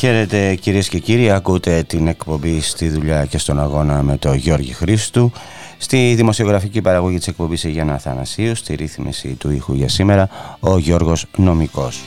[0.00, 4.72] Χαίρετε κυρίες και κύριοι, ακούτε την εκπομπή στη δουλειά και στον αγώνα με τον Γιώργη
[4.72, 5.32] Χρήστου.
[5.78, 10.28] Στη δημοσιογραφική παραγωγή της εκπομπής Αγιάννα Αθανασίου, στη ρύθμιση του ήχου για σήμερα,
[10.60, 12.00] ο Γιώργος Νομικός.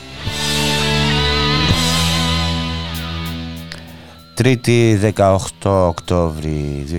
[4.33, 6.95] Τρίτη 18 Οκτώβρη 2022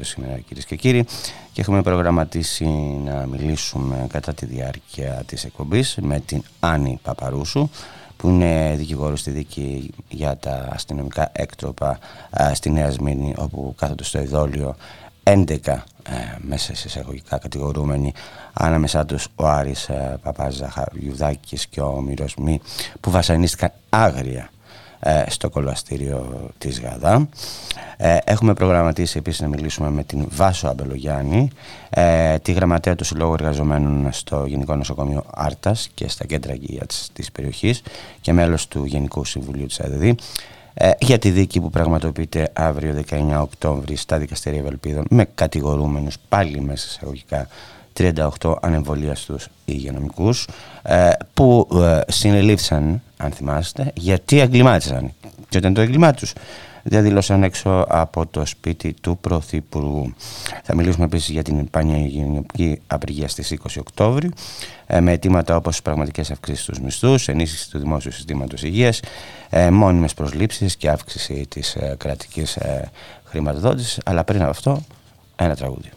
[0.00, 1.04] σήμερα κυρίες και κύριοι
[1.52, 2.64] και έχουμε προγραμματίσει
[3.04, 7.68] να μιλήσουμε κατά τη διάρκεια της εκπομπής με την Άννη Παπαρούσου
[8.22, 11.98] που είναι δικηγόρος στη δίκη για τα αστυνομικά έκτροπα
[12.52, 14.76] στη Νέα Σμήνη όπου κάθονται στο ειδόλιο
[15.22, 15.80] 11 ε,
[16.38, 18.12] μέσα σε εισαγωγικά κατηγορούμενοι
[18.52, 22.60] ανάμεσά τους ο Άρης ε, Παπάς Ζαχαριουδάκης και ο Μύρος Μη
[23.00, 24.61] που βασανίστηκαν άγρια ε,
[25.26, 27.28] στο κολαστήριο της ΓΑΔΑ.
[27.96, 31.50] Ε, έχουμε προγραμματίσει επίσης να μιλήσουμε με την Βάσο Αμπελογιάννη,
[31.90, 37.32] ε, τη γραμματέα του Συλλόγου Εργαζομένων στο Γενικό Νοσοκομείο Άρτας και στα κέντρα υγείας της
[37.32, 37.82] περιοχής
[38.20, 40.04] και μέλος του Γενικού Συμβουλίου της ΑΔΔ
[40.98, 46.88] για τη δίκη που πραγματοποιείται αύριο 19 Οκτώβρη στα δικαστήρια Ευελπίδων με κατηγορούμενους πάλι μέσα
[46.88, 47.48] σε εισαγωγικά
[48.40, 50.48] 38 ανεμβολίαστους υγειονομικούς
[51.34, 51.68] που
[52.08, 55.12] συνελήφθησαν αν θυμάστε, γιατί εγκλημάτισαν.
[55.48, 56.32] Και όταν το εγκλημά τους
[56.82, 60.14] διαδήλωσαν έξω από το σπίτι του Πρωθυπουργού.
[60.62, 64.30] Θα μιλήσουμε επίσης για την πανηγενειακή απεργία στις 20 Οκτώβρη
[64.86, 69.00] ε, με αιτήματα όπως πραγματικές αυξήσεις στους μισθούς, ενίσχυση του δημόσιου συστήματος υγείας,
[69.50, 72.58] ε, μόνιμες προσλήψεις και αύξηση της ε, κρατικής
[73.24, 73.98] χρηματοδότησης.
[74.04, 74.82] Αλλά πριν από αυτό,
[75.36, 75.90] ένα τραγούδι.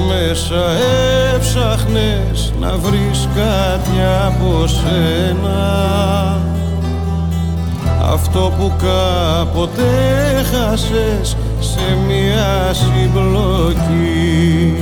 [0.00, 0.70] Μέσα
[1.34, 5.62] έψαχνες να βρεις κάτι από σένα.
[8.12, 9.82] Αυτό που κάποτε
[10.52, 14.76] χάσες σε μια συμπλοκή.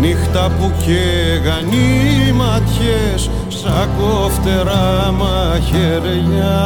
[0.00, 6.58] Νύχτα που καίγαν οι ματιές σαν κόφτερα μαχαιριά.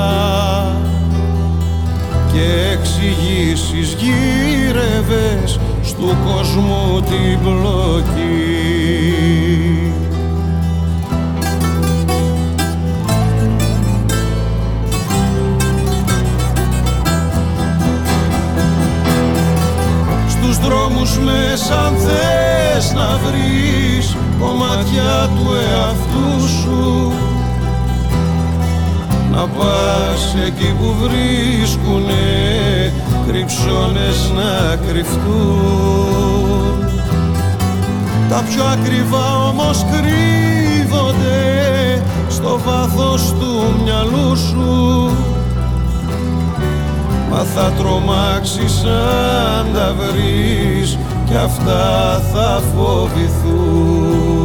[2.33, 5.59] Και εξηγήσεις γύρευες
[5.97, 8.73] στου κόσμου την πλοκή.
[20.29, 27.13] Στους δρόμους μέσα αν θες να βρεις κομμάτια του εαυτού σου
[29.33, 32.74] να πας εκεί που βρίσκουνε
[33.35, 36.35] κρυψώνες να κρυφτούν.
[38.29, 41.43] Τα πιο ακριβά όμως κρύβονται
[42.29, 45.11] στο βάθος του μυαλού σου.
[47.31, 48.85] Μα θα τρομάξεις
[49.59, 54.44] αν τα βρεις κι αυτά θα φοβηθούν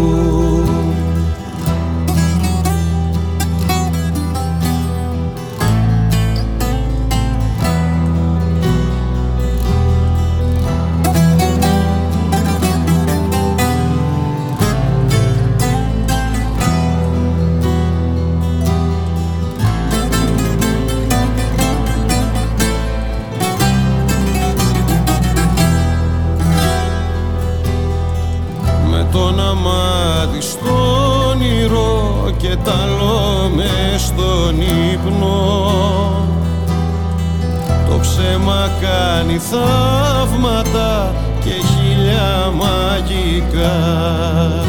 [43.59, 44.63] μαγικά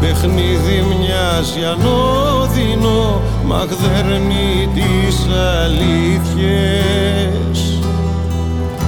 [0.00, 5.26] Παιχνίδι μοιάζει ανώδυνο μαγδέρνει τις
[5.62, 6.78] αλήθειες.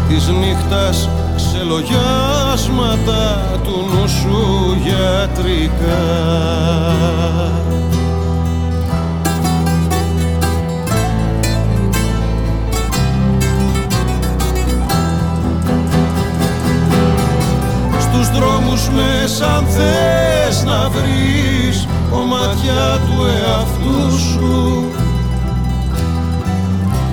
[0.09, 3.23] Της νύχτας ξελογιάσματα
[3.63, 6.05] του νου σου γιατρικά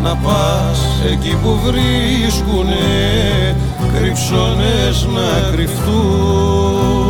[0.06, 0.80] να πας
[1.12, 3.56] εκεί που βρίσκουνε
[3.94, 7.06] κρυψώνες να κρυφτούν.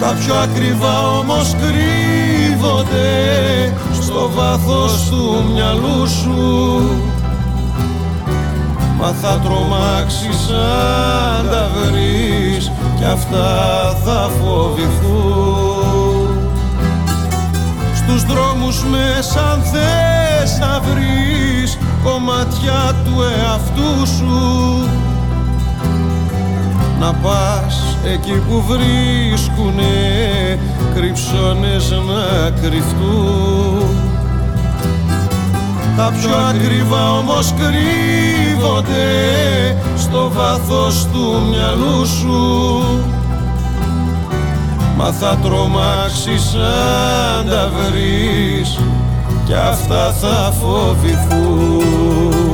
[0.00, 3.08] Τα πιο ακριβά όμως κρύβονται
[3.92, 6.82] στο βάθος του μυαλού σου.
[8.98, 10.50] Μα θα τρομάξεις
[11.38, 13.48] αν τα βρεις κι αυτά
[14.04, 16.38] θα φοβηθούν.
[17.94, 19.62] Στους δρόμους μέσα αν
[20.46, 24.88] θες να βρεις κομμάτια του εαυτού σου.
[27.00, 29.94] Να πας εκεί που βρίσκουνε
[30.94, 33.86] κρυψώνες να κρυφτούν.
[35.96, 39.06] Τα πιο ακριβά όμως κρύβονται
[39.96, 42.82] στο βάθος του μυαλού σου.
[44.96, 48.78] Μα θα τρομάξεις αν τα βρεις
[49.46, 52.45] κι αυτά θα φοβηθούν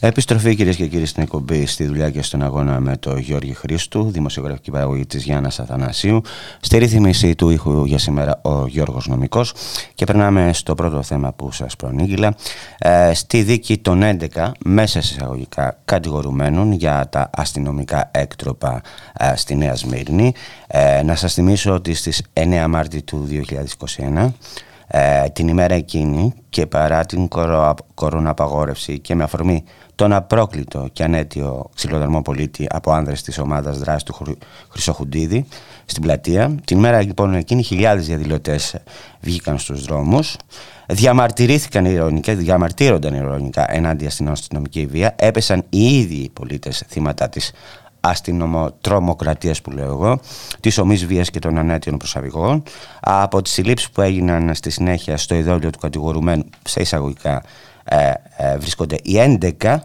[0.00, 4.10] Επιστροφή κυρίες και κύριοι στην εκπομπή στη δουλειά και στον αγώνα με τον Γιώργη Χρήστου,
[4.10, 6.20] δημοσιογραφική παραγωγή της Γιάννας Αθανασίου.
[6.60, 9.54] Στη ρύθμιση του ήχου για σήμερα ο Γιώργος Νομικός.
[9.94, 12.34] Και περνάμε στο πρώτο θέμα που σας προανήγγειλα.
[12.78, 18.80] Ε, στη δίκη των 11 μέσα εισαγωγικά κατηγορουμένων για τα αστυνομικά έκτροπα
[19.18, 20.32] ε, στη Νέα Σμύρνη.
[20.66, 23.28] Ε, να σας θυμίσω ότι στις 9 Μάρτη του
[23.86, 24.28] 2021
[24.90, 27.28] ε, την ημέρα εκείνη και παρά την
[27.94, 29.64] κοροναπαγόρευση και με αφορμή
[29.94, 34.36] τον απρόκλητο και ανέτιο ξυλοδαρμό πολίτη από άνδρες της ομάδας δράσης του
[34.68, 35.46] Χρυσοχουντίδη
[35.84, 36.54] στην πλατεία.
[36.64, 38.76] Την ημέρα λοιπόν εκείνη χιλιάδες διαδηλωτές
[39.20, 40.36] βγήκαν στους δρόμους,
[40.86, 47.52] διαμαρτυρήθηκαν ηρωνικά, διαμαρτύρονταν ηρωνικά ενάντια στην αστυνομική βία, έπεσαν οι ίδιοι οι πολίτες θύματα της
[48.08, 50.20] αστυνομοτρομοκρατία που λέω εγώ,
[50.60, 52.62] της ομής βίας και των ανέτειων προσαβηγών,
[53.00, 57.42] από τις συλλήψεις που έγιναν στη συνέχεια στο ειδόλιο του κατηγορουμένου, σε εισαγωγικά
[57.84, 59.76] ε, ε, βρίσκονται οι 11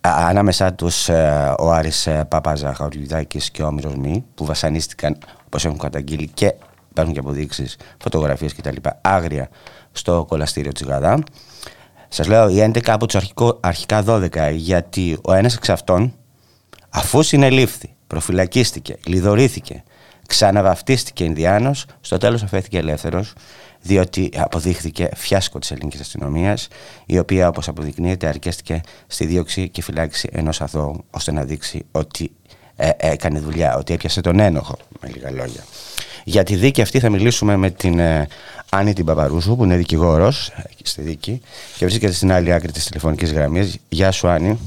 [0.00, 5.16] ανάμεσά τους ε, ο Άρης Παπαζαχαριουδάκης και ο Όμηρος Μη που βασανίστηκαν
[5.46, 6.54] όπως έχουν καταγγείλει και
[6.90, 8.76] υπάρχουν και αποδείξεις, φωτογραφίες κτλ.
[9.00, 9.48] άγρια
[9.92, 11.18] στο κολαστήριο της Γαδά.
[12.08, 13.22] Σας λέω οι 11 από τους
[13.60, 16.14] αρχικά 12 γιατί ο ένας εξ αυτών
[16.90, 19.82] Αφού συνελήφθη, προφυλακίστηκε, λιδωρήθηκε,
[20.26, 23.32] ξαναβαφτίστηκε Ινδιάνος, στο τέλος αφέθηκε ελεύθερος,
[23.80, 26.68] διότι αποδείχθηκε φιάσκο της ελληνικής αστυνομίας,
[27.06, 32.30] η οποία όπως αποδεικνύεται αρκέστηκε στη δίωξη και φυλάξη ενός αθώου, ώστε να δείξει ότι
[32.76, 35.64] ε, έκανε δουλειά, ότι έπιασε τον ένοχο, με λίγα λόγια.
[36.24, 38.26] Για τη δίκη αυτή θα μιλήσουμε με την ε,
[38.70, 41.40] Άννη την Παπαρούζου, που είναι δικηγόρος ε, στη δίκη
[41.76, 43.78] και βρίσκεται στην άλλη άκρη της τηλεφωνικής γραμμής.
[43.88, 44.58] Γεια σου Άννη.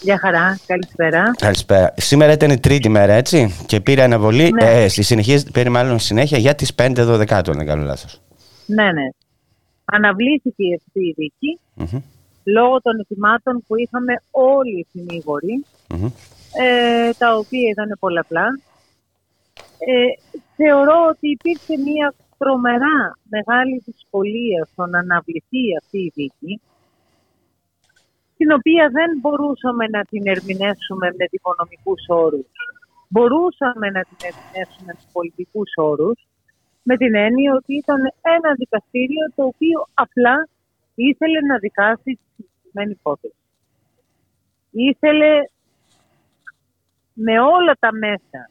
[0.00, 1.30] Γεια χαρά, καλησπέρα.
[1.38, 1.94] Καλησπέρα.
[1.96, 4.50] Σήμερα ήταν η τρίτη μέρα, έτσι, και πήρε αναβολή.
[4.50, 4.82] Ναι.
[4.82, 8.20] Ε, στη συνεχεία, πήρε μάλλον συνέχεια για τις 5 12 δεν κάνω λάθος.
[8.66, 9.08] Ναι, ναι.
[9.84, 11.60] Αναβλήθηκε αυτή η δικη
[12.44, 15.64] λόγω των ετοιμάτων που είχαμε όλοι οι συνηγοροι
[16.62, 18.46] ε, τα οποία ήταν πολλαπλά.
[19.78, 20.06] Ε,
[20.56, 26.60] θεωρώ ότι υπήρξε μια τρομερά μεγάλη δυσκολία στο να αναβληθεί αυτή η δίκη
[28.38, 32.50] την οποία δεν μπορούσαμε να την ερμηνεύσουμε με δικονομικούς όρους.
[33.08, 36.18] Μπορούσαμε να την ερμηνεύσουμε με πολιτικούς όρους,
[36.82, 38.00] με την έννοια ότι ήταν
[38.36, 40.48] ένα δικαστήριο το οποίο απλά
[40.94, 43.42] ήθελε να δικάσει τη συγκεκριμένη υπόθεση.
[44.70, 45.32] Ήθελε
[47.12, 48.50] με όλα τα μέσα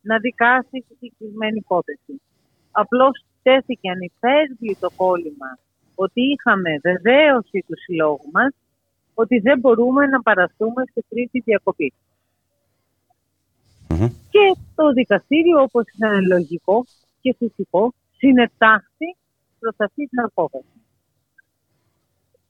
[0.00, 2.14] να δικάσει τη συγκεκριμένη υπόθεση.
[2.70, 5.50] Απλώς τέθηκε ανυπέρβλητο κόλλημα
[6.04, 8.54] ότι είχαμε βεβαίωση του συλλόγου μας
[9.14, 11.42] ότι δεν μπορούμε να παραστούμε σε τρίτη
[14.30, 16.84] Και το δικαστήριο, όπως ήταν λογικό
[17.20, 19.16] και φυσικό, συνετάχθη
[19.58, 20.82] προς αυτή την απόφαση.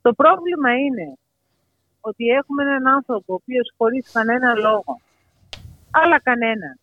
[0.01, 1.17] Το πρόβλημα είναι
[2.01, 5.01] ότι έχουμε έναν άνθρωπο ο οποίος χωρίς κανένα λόγο,
[5.91, 6.77] αλλά κανένα,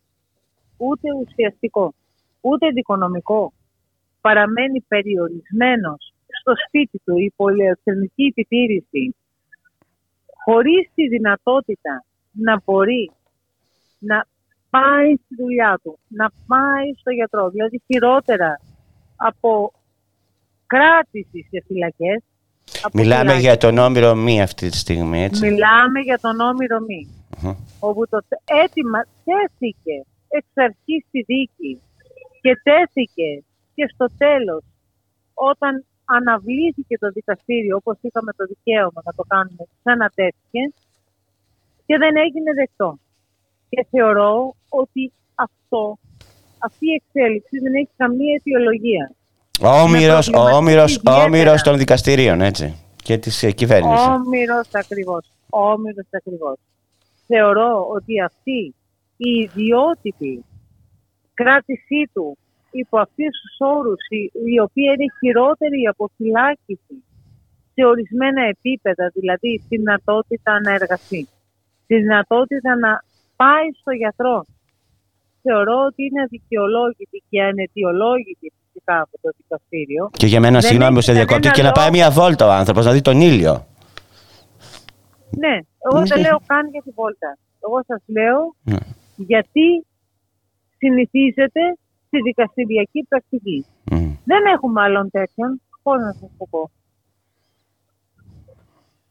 [0.76, 1.94] ούτε ουσιαστικό,
[2.40, 3.52] ούτε δικονομικό,
[4.20, 9.14] παραμένει περιορισμένος στο σπίτι του η πολυεθνική επιτήρηση
[10.44, 13.10] χωρίς τη δυνατότητα να μπορεί
[13.98, 14.26] να
[14.70, 18.60] πάει στη δουλειά του, να πάει στο γιατρό, δηλαδή χειρότερα
[19.16, 19.72] από
[20.66, 22.22] κράτηση σε φυλακές.
[22.92, 25.46] Μιλάμε για τον Όμηρο Μη αυτή τη στιγμή, έτσι.
[25.46, 27.08] Μιλάμε για τον Όμηρο Μη,
[27.80, 29.96] όπου το αίτημα τέθηκε
[30.28, 31.80] εξ αρχής στη δίκη
[32.40, 34.62] και τέθηκε και στο τέλος
[35.34, 39.64] όταν αναβλήθηκε το δικαστήριο, όπως είχαμε το δικαίωμα να το κάνουμε,
[40.14, 40.72] τέτοιο
[41.86, 42.98] και δεν έγινε δεκτό.
[43.68, 45.98] Και θεωρώ ότι αυτό,
[46.58, 49.12] αυτή η εξέλιξη δεν έχει καμία αιτιολογία.
[49.60, 54.06] Ο Όμηρος, ο Όμηρος, ο Όμηρος των δικαστηρίων, έτσι, και της ε, κυβέρνησης.
[54.06, 56.56] Όμηρος ακριβώς, Όμηρος ακριβώς.
[57.26, 58.74] Θεωρώ ότι αυτή
[59.16, 60.44] η ιδιότυπη
[61.34, 62.38] κράτησή του
[62.84, 64.02] υπό αυτούς τους όρους,
[64.54, 66.96] η οποία είναι χειρότερη από φυλάκιση
[67.74, 71.28] σε ορισμένα επίπεδα, δηλαδή τη δυνατότητα να εργαστεί,
[71.86, 72.90] τη δυνατότητα να
[73.36, 74.44] πάει στο γιατρό.
[75.42, 80.10] Θεωρώ ότι είναι αδικαιολόγητη και ανετιολόγητη φυσικά από το δικαστήριο.
[80.12, 82.92] Και για μένα, συγγνώμη που σε διακόπτω, και να πάει μια βόλτα ο άνθρωπος, να
[82.92, 83.66] δει τον ήλιο.
[85.42, 85.54] Ναι,
[85.86, 87.38] εγώ δεν λέω καν για τη βόλτα.
[87.64, 88.76] Εγώ σας λέω ναι.
[89.16, 89.86] γιατί
[90.78, 91.62] συνηθίζεται
[92.06, 93.66] στη δικαστηριακή πρακτική.
[94.24, 95.60] Δεν έχουμε άλλον τέτοιον.
[95.82, 96.70] Πώς να σας το πω.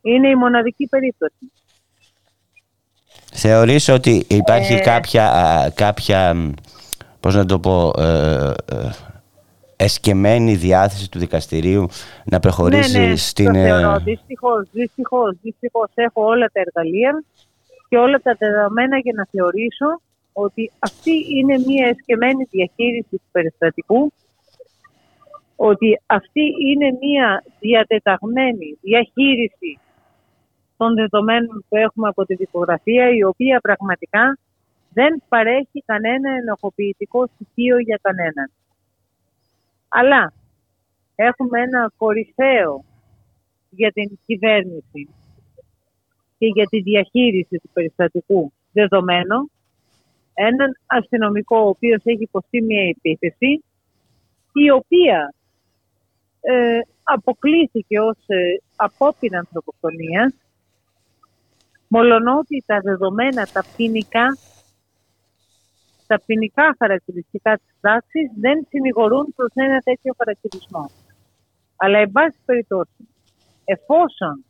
[0.01, 1.51] Είναι η μοναδική περίπτωση.
[3.33, 4.79] Θεωρείς ότι υπάρχει ε...
[4.79, 5.25] κάποια,
[5.75, 6.35] κάποια,
[7.19, 8.89] πώς να το πω, ε, ε,
[9.75, 11.87] εσκεμμένη διάθεση του δικαστηρίου
[12.23, 13.45] να προχωρήσει ναι, ναι, στην...
[13.45, 13.99] Το θεωρώ.
[13.99, 17.23] Δυστυχώς, δυστυχώς, δυστυχώς έχω όλα τα εργαλεία
[17.89, 20.01] και όλα τα δεδομένα για να θεωρήσω
[20.37, 24.13] ότι αυτή είναι μια εσκεμμένη διαχείριση του περιστατικού,
[25.55, 29.79] ότι αυτή είναι μια διατεταγμένη διαχείριση
[30.77, 34.37] των δεδομένων που έχουμε από τη δικογραφία, η οποία πραγματικά
[34.93, 38.51] δεν παρέχει κανένα ενοχοποιητικό στοιχείο για κανέναν.
[39.87, 40.33] Αλλά
[41.15, 42.83] έχουμε ένα κορυφαίο
[43.69, 45.09] για την κυβέρνηση
[46.37, 49.49] και για τη διαχείριση του περιστατικού δεδομένο,
[50.35, 53.63] έναν αστυνομικό ο οποίος έχει υποστεί μια επίθεση,
[54.53, 55.33] η οποία
[56.41, 60.33] ε, αποκλήθηκε ως ε, απόπειρα ανθρωποκτονίας,
[61.87, 64.37] μολονότι τα δεδομένα, τα ποινικά,
[66.07, 70.91] τα ποινικά χαρακτηριστικά της πράξης δεν συνηγορούν προς ένα τέτοιο χαρακτηρισμό.
[71.75, 73.07] Αλλά, εν πάση περιπτώσει,
[73.65, 74.45] εφόσον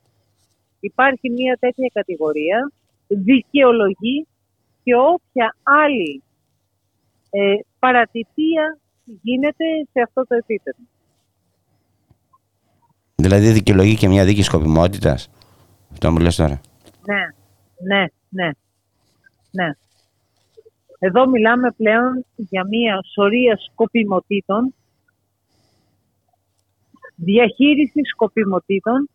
[0.79, 2.71] υπάρχει μια τέτοια κατηγορία,
[3.07, 4.27] δικαιολογεί
[4.85, 6.23] και όποια άλλη
[7.29, 10.77] ε, παρατυπία γίνεται σε αυτό το επίπεδο.
[13.15, 15.29] Δηλαδή δικαιολογεί και μια δίκη σκοπιμότητας.
[15.91, 16.61] Αυτό μου λες τώρα.
[17.05, 17.23] Ναι,
[17.95, 18.49] ναι, ναι.
[19.51, 19.71] ναι.
[20.99, 24.73] Εδώ μιλάμε πλέον για μια σωρία σκοπιμοτήτων,
[27.15, 29.09] διαχείριση σκοπιμοτήτων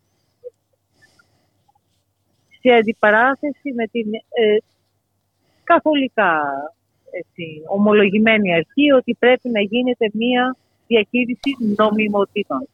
[2.61, 4.57] σε αντιπαράθεση με την ε,
[5.73, 6.33] καθολικά
[7.11, 10.55] έτσι, ομολογημένη αρχή ότι πρέπει να γίνεται μία
[10.87, 12.67] διαχείριση νομιμοτήτων.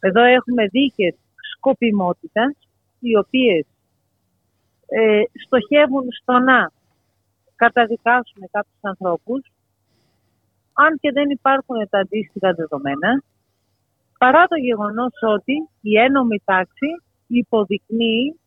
[0.00, 1.14] Εδώ έχουμε δίκες
[1.54, 2.52] σκοπιμότητας,
[3.00, 3.66] οι οποίες
[4.86, 6.70] ε, στοχεύουν στο να
[7.56, 9.42] καταδικάσουν κάποιους ανθρώπους,
[10.72, 13.22] αν και δεν υπάρχουν τα αντίστοιχα δεδομένα,
[14.18, 16.88] παρά το γεγονός ότι η ένομη τάξη
[17.26, 18.40] υποδεικνύει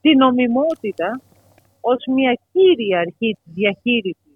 [0.00, 1.20] την νομιμότητα
[1.80, 4.30] ως μια κύρια αρχή της διαχείρισης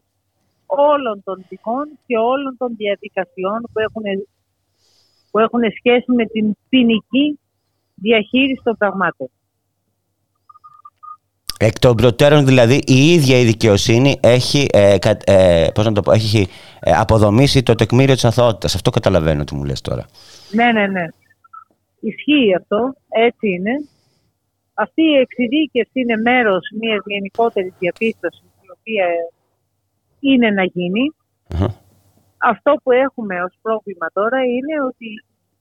[0.67, 4.03] όλων των δικών και όλων των διαδικασιών που έχουν,
[5.31, 7.39] που έχουν σχέση με την ποινική
[7.95, 9.29] διαχείριση των πραγμάτων.
[11.59, 16.13] Εκ των προτέρων δηλαδή η ίδια η δικαιοσύνη έχει, ε, ε, πώς να το πω,
[16.13, 16.49] έχει
[16.81, 18.75] ε, αποδομήσει το τεκμήριο της αθωότητας.
[18.75, 20.07] Αυτό καταλαβαίνω τι μου λες τώρα.
[20.51, 21.05] Ναι, ναι, ναι.
[22.01, 23.89] Ισχύει αυτό, έτσι είναι.
[24.75, 29.07] Αυτή η εξειδίκευση είναι μέρος μιας γενικότερης διαπίστωσης η οποία
[30.21, 31.05] είναι να γινει
[32.39, 35.09] Αυτό που έχουμε ως πρόβλημα τώρα είναι ότι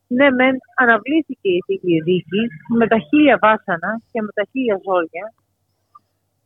[0.08, 1.50] ναι, μεν αναβλήθηκε
[1.93, 2.43] η δίκη
[2.79, 5.25] με τα χίλια βάσανα και με τα χίλια ζόρια,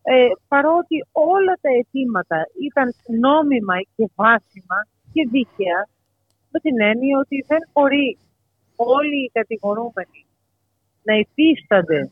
[0.01, 2.87] ε, παρότι όλα τα αιτήματα ήταν
[3.27, 4.79] νόμιμα και βάσιμα
[5.13, 5.79] και δίκαια,
[6.51, 8.17] με την έννοια ότι δεν μπορεί
[8.75, 10.21] όλοι οι κατηγορούμενοι
[11.03, 12.11] να υφίστανται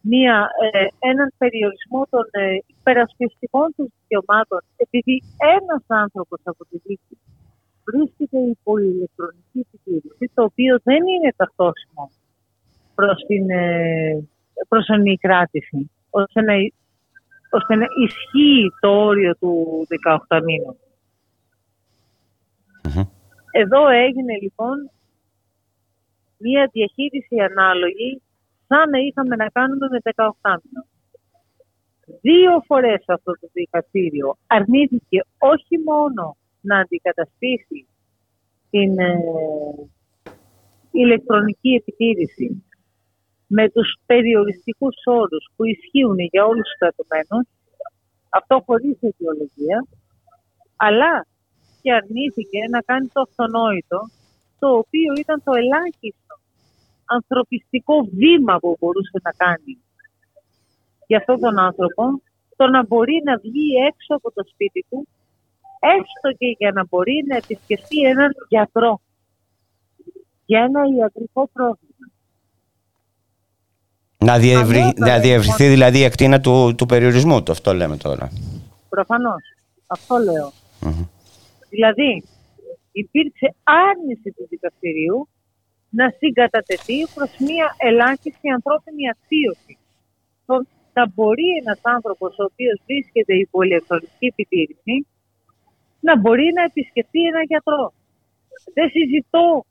[0.00, 5.22] μια, ε, έναν περιορισμό των ε, υπερασπιστικών τους δικαιωμάτων επειδή
[5.56, 7.18] ένας άνθρωπος από τη δίκη
[7.84, 12.10] βρίσκεται υπό ηλεκτρονική επιτήρηση το οποίο δεν είναι ταυτόσιμο
[12.94, 14.28] προς την ε,
[14.68, 16.54] προσωνή κράτηση ώστε να,
[17.50, 19.86] ώστε να ισχύει το όριο του
[20.28, 20.76] 18 μηνων
[23.50, 24.90] Εδώ έγινε λοιπόν
[26.38, 28.22] μία διαχείριση ανάλογη
[28.68, 30.86] σαν να είχαμε να κάνουμε με 18 μήνων.
[32.20, 37.86] Δύο φορές αυτό το δικαστήριο αρνήθηκε όχι μόνο να αντικαταστήσει
[38.70, 39.20] την ε,
[40.90, 42.64] ηλεκτρονική επιτήρηση
[43.46, 47.46] με τους περιοριστικούς όρους που ισχύουν για όλους τους κρατουμένους,
[48.28, 49.86] αυτό χωρίς αιτιολογία,
[50.76, 51.26] αλλά
[51.82, 54.00] και αρνήθηκε να κάνει το αυτονόητο,
[54.58, 56.27] το οποίο ήταν το ελάχιστο
[57.16, 59.74] ανθρωπιστικό βήμα που μπορούσε να κάνει
[61.06, 62.02] για αυτόν τον άνθρωπο,
[62.56, 65.08] το να μπορεί να βγει έξω από το σπίτι του,
[65.80, 69.00] έστω και για να μπορεί να επισκεφτεί έναν γιατρό
[70.44, 72.06] για ένα ιατρικό πρόβλημα.
[74.18, 74.92] Να, διευρυ...
[74.96, 78.30] να διευρυθεί δηλαδή η ακτίνα του, του περιορισμού του, αυτό λέμε τώρα.
[78.88, 79.42] Προφανώς.
[79.86, 80.16] Αυτό
[81.68, 82.24] Δηλαδή,
[82.92, 85.28] υπήρξε άρνηση του δικαστηρίου
[85.90, 89.78] να συγκατατεθεί προς μια ελάχιστη ανθρώπινη αξίωση.
[90.46, 95.06] Το να μπορεί ένας άνθρωπος ο οποίος βρίσκεται υπό ηλεκτρονική επιτήρηση
[96.00, 97.92] να μπορεί να επισκεφτεί ένα γιατρό.
[98.74, 99.64] Δεν συζητώ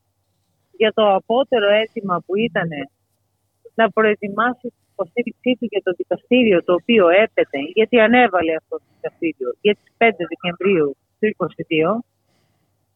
[0.78, 2.70] για το απότερο αίτημα που ήταν
[3.76, 8.88] να προετοιμάσει την υποστήριξή του για το δικαστήριο το οποίο έπεται, γιατί ανέβαλε αυτό το
[8.96, 11.36] δικαστήριο για τις 5 Δεκεμβρίου του
[12.00, 12.07] 2022,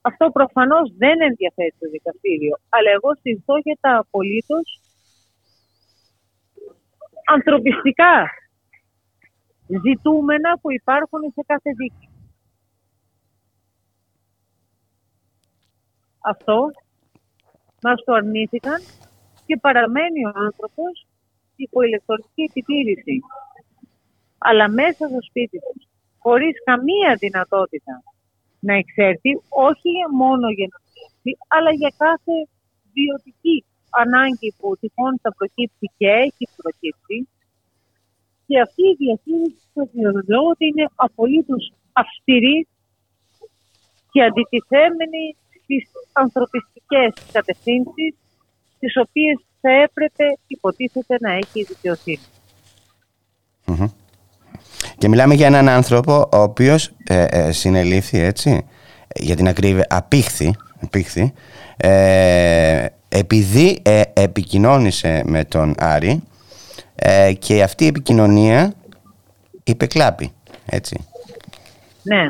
[0.02, 4.82] αυτό προφανώς δεν ενδιαφέρει το δικαστήριο, αλλά εγώ συζητώ για τα απολύτως
[7.26, 8.26] ανθρωπιστικά
[9.84, 12.10] ζητούμενα που υπάρχουν σε κάθε δίκη.
[16.20, 16.72] Αυτό
[17.82, 18.82] μας το αρνήθηκαν
[19.46, 21.08] και παραμένει ο άνθρωπος
[21.56, 23.20] υπό ηλεκτρονική επιτήρηση.
[24.38, 25.88] Αλλά μέσα στο σπίτι τους,
[26.20, 28.04] χωρίς καμία δυνατότητα
[28.68, 29.32] να εξέρθει,
[29.70, 29.92] όχι
[30.22, 32.36] μόνο για να εξέρθει, αλλά για κάθε
[32.96, 33.58] βιωτική
[34.04, 37.18] ανάγκη που τυχόν θα προκύψει και έχει προκύψει.
[38.48, 41.64] Και αυτή η διαχείριση θα διαβεβαιώ ότι είναι απολύτως
[42.02, 42.68] αυστηρή
[44.12, 45.24] και αντιτιθέμενη
[45.64, 45.84] στις
[46.24, 48.12] ανθρωπιστικές κατευθύνσεις
[48.80, 52.28] τις οποίες θα έπρεπε υποτίθεται να έχει η δικαιοσυνη
[55.02, 58.68] Και μιλάμε για έναν άνθρωπο ο οποίος ε, ε, συνελήφθη έτσι,
[59.16, 61.34] για την ακρίβεια, απήχθη, απήχθη
[61.78, 66.24] ε, επειδή ε, επικοινώνησε με τον Άρη
[66.96, 68.74] ε, και αυτή η επικοινωνία
[69.64, 70.32] υπεκλάπη,
[70.66, 71.08] έτσι.
[72.04, 72.28] Ναι.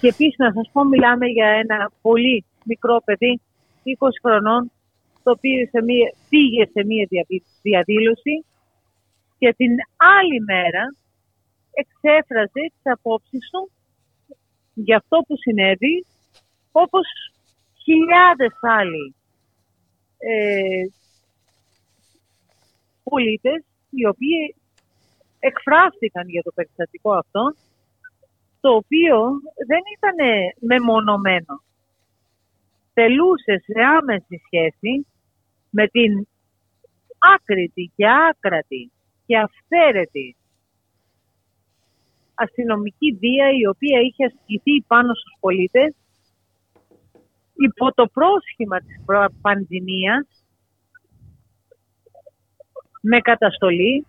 [0.00, 3.40] Και επίσης να σας πω, μιλάμε για ένα πολύ μικρό παιδί,
[3.84, 4.70] 20 χρονών,
[5.22, 7.08] το οποίο σε μία, πήγε σε μία
[7.62, 8.44] διαδήλωση
[9.38, 10.94] και την άλλη μέρα
[11.82, 13.70] εξέφραζε τις απόψεις του
[14.74, 16.06] για αυτό που συνέβη,
[16.72, 17.06] όπως
[17.82, 19.14] χιλιάδες άλλοι
[20.18, 20.84] ε,
[23.02, 24.54] πολίτες οι οποίοι
[25.38, 27.54] εκφράστηκαν για το περιστατικό αυτό
[28.60, 29.16] το οποίο
[29.66, 30.18] δεν ήταν
[30.60, 31.62] μεμονωμένο.
[32.92, 35.06] Τελούσε σε άμεση σχέση
[35.70, 36.26] με την
[37.34, 38.90] άκρητη και άκρατη
[39.26, 40.35] και αυθαίρετη
[42.36, 45.94] αστυνομική βία η οποία είχε ασκηθεί πάνω στους πολίτες
[47.54, 48.96] υπό το πρόσχημα της
[49.40, 50.26] πανδημίας
[53.00, 54.06] με καταστολή,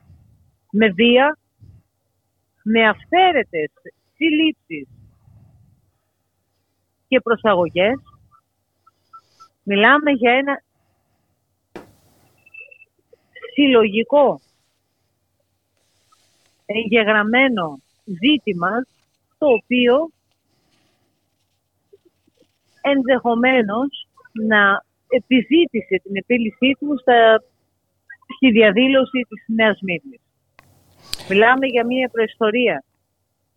[0.72, 1.38] με βία,
[2.64, 3.72] με αυθαίρετες
[4.16, 4.88] συλλήψεις
[7.08, 8.00] και προσαγωγές.
[9.64, 10.62] Μιλάμε για ένα
[13.54, 14.42] συλλογικό
[16.66, 17.82] εγγεγραμμένο
[18.22, 18.86] ζήτημα
[19.38, 20.10] το οποίο
[22.82, 24.08] ενδεχομένως
[24.48, 27.44] να επιζήτησε την επίλυσή του στα,
[28.36, 30.22] στη διαδήλωση της Νέας Μύρνης.
[31.30, 32.84] Μιλάμε για μια προϊστορία.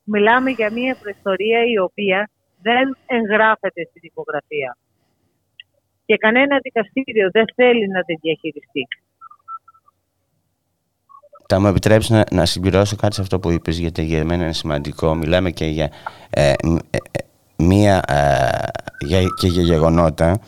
[0.04, 2.30] Μιλάμε για μια προϊστορία η οποία
[2.62, 4.76] δεν εγγράφεται στη δικογραφία.
[6.06, 8.86] Και κανένα δικαστήριο δεν θέλει να την διαχειριστεί.
[11.52, 14.52] Θα μου επιτρέψεις να, να συμπληρώσω κάτι σε αυτό που είπες, γιατί για μένα είναι
[14.52, 15.14] σημαντικό.
[15.14, 15.90] Μιλάμε και για
[16.30, 16.54] ε, ε,
[16.90, 17.18] ε
[17.56, 20.38] μία ε, για, και για γεγονότα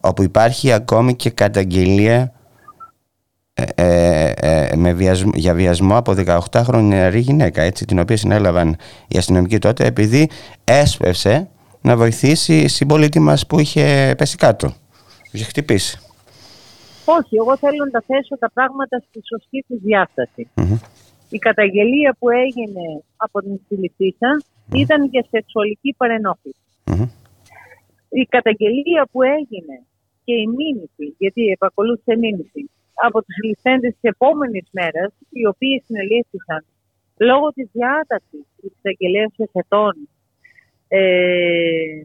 [0.00, 2.32] όπου υπάρχει ακόμη και καταγγελία
[3.74, 4.32] ε,
[4.76, 8.76] με βιασμό, για βιασμό από 18χρονη νεαρή γυναίκα έτσι, την οποία συνέλαβαν
[9.08, 10.30] οι αστυνομικοί τότε επειδή
[10.64, 11.48] έσπευσε
[11.80, 14.74] να βοηθήσει συμπολίτη μας που είχε πέσει κάτω,
[15.30, 15.98] είχε χτυπήσει.
[17.16, 20.42] Όχι, εγώ θέλω να τα θέσω τα πράγματα στη σωστή τους διασταση
[21.28, 24.30] Η καταγγελία που έγινε από την συλληφθησα
[24.74, 25.96] ήταν για σεξουαλική
[28.08, 29.76] Η καταγγελία που έγινε
[30.24, 36.64] και η μήνυση, γιατί επακολούθησε μήνυση, από τους συλληφθέντες της επόμενης μέρας, οι οποίοι συνελήφθησαν
[37.16, 40.08] λόγω της διάταξης της εξαγγελίας ετών
[40.88, 42.02] ε,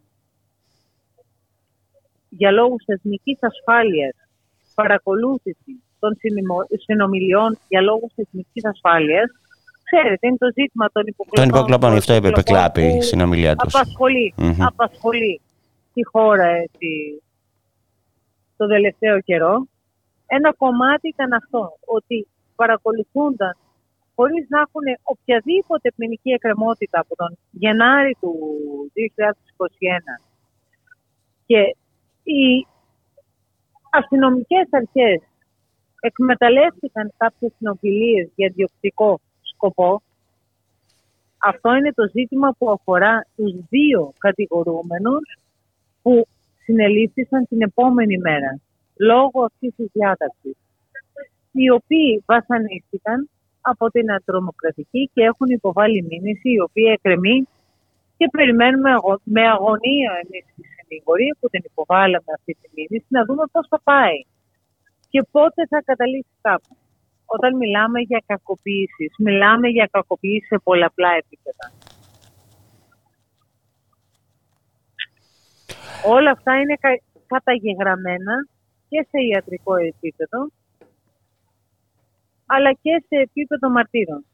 [2.29, 4.15] για λόγους εθνικής ασφάλειας
[4.75, 6.11] παρακολούθηση των
[6.85, 9.29] συνομιλιών για λόγους εθνικής ασφάλειας
[9.89, 11.43] ξέρετε, είναι το ζήτημα των υποκλοπών.
[11.43, 13.75] Των υποκλοπών, γι' αυτό είπε Πεκλάπη η συνομιλία τους.
[13.75, 15.41] Απασχολεί, απασχολεί
[15.93, 17.21] τη χώρα έτσι,
[18.57, 19.67] το τελευταίο καιρό.
[20.25, 23.57] Ένα κομμάτι ήταν αυτό, ότι παρακολουθούνταν
[24.15, 28.33] χωρίς να έχουν οποιαδήποτε ποινική εκκρεμότητα από τον Γενάρη του
[28.93, 30.21] 2021
[31.45, 31.61] και
[32.23, 32.67] οι
[33.97, 35.21] αστυνομικές αρχές
[35.99, 40.01] εκμεταλλεύτηκαν κάποιες συνομιλίες για διοκτικό σκοπό.
[41.37, 45.37] Αυτό είναι το ζήτημα που αφορά τους δύο κατηγορούμενους
[46.01, 46.27] που
[46.63, 48.59] συνελήφθησαν την επόμενη μέρα
[48.99, 50.55] λόγω αυτής της διάταξης
[51.51, 53.29] οι οποίοι βασανίστηκαν
[53.61, 57.47] από την ατρομοκρατική και έχουν υποβάλει μήνυση η οποία εκκρεμεί
[58.17, 58.91] και περιμένουμε
[59.23, 60.45] με αγωνία εμείς
[60.87, 64.17] τη συνηγορία που την υποβάλαμε αυτή τη μήνυση να δούμε πώς θα πάει
[65.09, 66.77] και πότε θα καταλήξει κάπου.
[67.25, 71.65] Όταν μιλάμε για κακοποίησεις, μιλάμε για κακοποίηση σε πολλαπλά επίπεδα.
[76.05, 76.75] Όλα αυτά είναι
[77.27, 78.35] καταγεγραμμένα
[78.89, 80.39] και σε ιατρικό επίπεδο,
[82.45, 84.25] αλλά και σε επίπεδο μαρτύρων.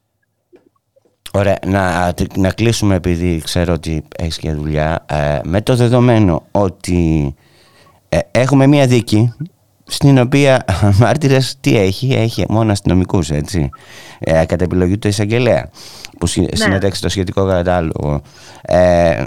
[1.34, 7.34] Ωραία, να, να κλείσουμε επειδή ξέρω ότι έχεις και δουλειά ε, με το δεδομένο ότι
[8.08, 9.32] ε, έχουμε μία δίκη
[9.84, 10.64] στην οποία
[11.00, 13.70] μάρτυρες τι έχει, έχει μόνο αστυνομικούς, έτσι,
[14.18, 15.70] ε, κατά επιλογή του εισαγγελέα
[16.18, 16.46] που ναι.
[16.52, 18.22] συνέταξε το σχετικό κατάλογο.
[18.62, 19.24] Ε,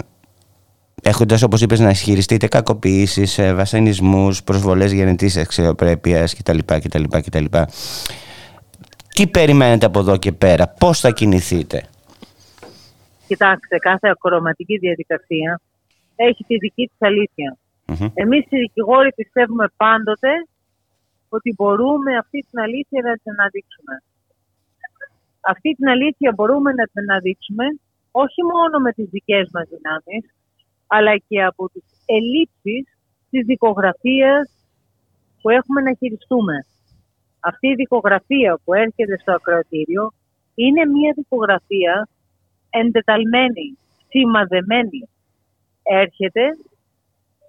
[1.02, 6.58] έχοντας όπως είπες να ισχυριστείτε κακοποιήσεις, ε, βασανισμούς, προσβολές γενετής αξιοπρέπειας κτλ.
[6.64, 7.44] κτλ, κτλ.
[9.14, 11.82] Τι περιμένετε από εδώ και πέρα, πώς θα κινηθείτε;
[13.26, 15.60] Κοιτάξτε, κάθε ακροματική διαδικασία
[16.16, 17.58] έχει τη δική της αλήθεια.
[17.86, 18.10] Mm-hmm.
[18.14, 20.30] Εμείς οι δικηγόροι πιστεύουμε πάντοτε
[21.28, 23.94] ότι μπορούμε αυτή την αλήθεια να την αναδείξουμε.
[25.40, 27.64] Αυτή την αλήθεια μπορούμε να την αναδείξουμε
[28.10, 30.24] όχι μόνο με τις δικές μας δυνάμεις,
[30.86, 31.84] αλλά και από τις
[32.16, 32.84] ελλείψεις
[33.30, 34.44] της δικογραφίας
[35.40, 36.56] που έχουμε να χειριστούμε.
[37.40, 40.12] Αυτή η δικογραφία που έρχεται στο ακροατήριο
[40.54, 42.08] είναι μια δικογραφία
[42.80, 45.08] εντεταλμένη, σημαδεμένη.
[45.82, 46.44] Έρχεται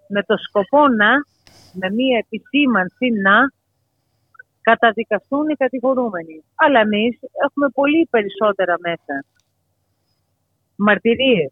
[0.08, 1.12] με το σκοπό να,
[1.80, 3.38] με μια επισήμανση να
[4.62, 6.44] καταδικαστούν οι κατηγορούμενοι.
[6.56, 9.26] Αλλά εμείς έχουμε πολύ περισσότερα μέσα.
[10.76, 11.52] Μαρτυρίες,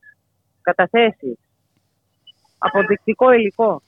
[0.62, 1.38] καταθέσεις,
[2.58, 3.82] αποδεικτικό υλικό,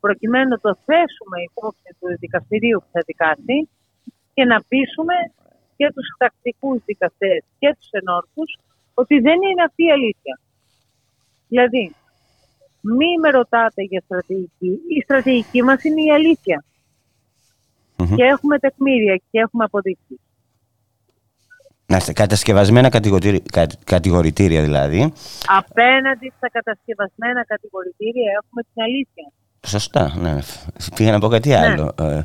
[0.00, 3.68] προκειμένου να το θέσουμε υπόψη του δικαστηρίου που θα δικάσει
[4.34, 5.14] και να πείσουμε
[5.76, 8.50] και τους τακτικούς δικαστές και τους ενόρκους
[8.94, 10.40] ότι δεν είναι αυτή η αλήθεια.
[11.48, 11.94] Δηλαδή,
[12.80, 14.80] μη με ρωτάτε για στρατηγική.
[14.88, 16.64] Η στρατηγική μας είναι η αλήθεια.
[18.16, 20.20] Και έχουμε τεκμήρια και έχουμε αποδείξεις.
[21.86, 22.88] Να είστε κατασκευασμένα
[23.84, 25.12] κατηγορητήρια δηλαδή.
[25.46, 29.32] Απέναντι στα κατασκευασμένα κατηγορητήρια έχουμε την αλήθεια.
[29.66, 30.38] Σωστά, ναι.
[30.94, 31.56] Πήγα να πω κάτι ναι.
[31.56, 31.94] άλλο.
[31.98, 32.22] Ε,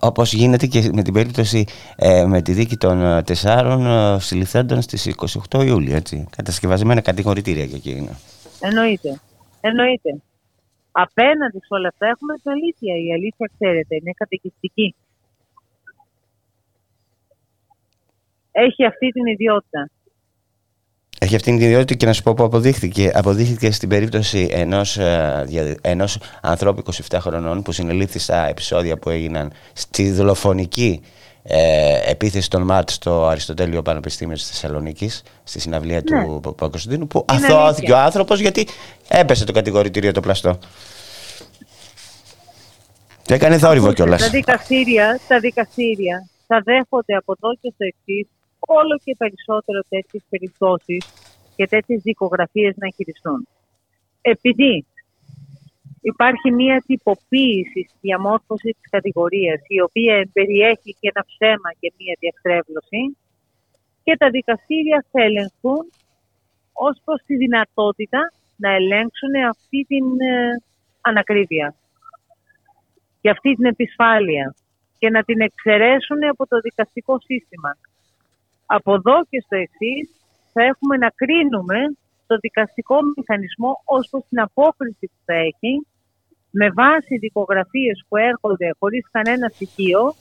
[0.00, 1.64] όπως γίνεται και με την περίπτωση
[1.96, 5.14] ε, με τη δίκη των ε, τεσσάρων ε, συλληφθέντων στις
[5.50, 6.26] 28 Ιούλιο, έτσι.
[6.36, 8.16] Κατασκευασμένα κατηγορητήρια και εκεί είναι.
[8.60, 9.20] Εννοείται.
[9.60, 10.20] Εννοείται.
[10.92, 12.96] Απέναντι σε όλα αυτά έχουμε την αλήθεια.
[12.96, 14.94] Η αλήθεια, ξέρετε, είναι κατοικιστική.
[18.52, 19.90] Έχει αυτή την ιδιότητα.
[21.22, 23.10] Έχει αυτή την ιδιότητα και να σου πω που αποδείχθηκε.
[23.14, 29.52] Αποδείχθηκε στην περίπτωση ενός, ε, ενός ανθρώπου 27 χρονών που συνελήφθη στα επεισόδια που έγιναν
[29.72, 31.00] στη δολοφονική
[31.42, 36.24] ε, επίθεση των ΜΑΤ στο Αριστοτέλειο Πανεπιστήμιο της Θεσσαλονίκης στη συναυλία ναι.
[36.24, 38.68] του Παπακοσταντίνου που αθώθηκε ο άνθρωπος γιατί
[39.08, 40.58] έπεσε το κατηγορητήριο το πλαστό.
[43.22, 44.20] Και έκανε θόρυβο κιόλας.
[44.20, 48.28] Τα δικαστήρια, τα δικαστήρια θα δέχονται από εδώ και στο εξής
[48.60, 51.02] όλο και περισσότερο τέτοιες περιπτώσεις
[51.56, 53.48] και τέτοιες δικογραφίες να χειριστούν.
[54.20, 54.86] Επειδή
[56.00, 62.16] υπάρχει μία τυποποίηση στη διαμόρφωση της κατηγορίας η οποία περιέχει και ένα ψέμα και μία
[62.18, 63.16] διαστρέβλωση
[64.02, 65.84] και τα δικαστήρια θα ελεγχούν
[66.72, 70.62] ως προς τη δυνατότητα να ελέγξουν αυτή την ε,
[71.00, 71.74] ανακρίβεια
[73.20, 74.54] και αυτή την επισφάλεια
[74.98, 77.76] και να την εξαιρέσουν από το δικαστικό σύστημα.
[78.76, 80.10] Από εδώ και στο εξής
[80.52, 81.78] θα έχουμε να κρίνουμε
[82.26, 85.86] το δικαστικό μηχανισμό ως προς την απόκριση που θα έχει
[86.50, 90.14] με βάση δικογραφίες που έρχονται χωρίς κανένα στοιχείο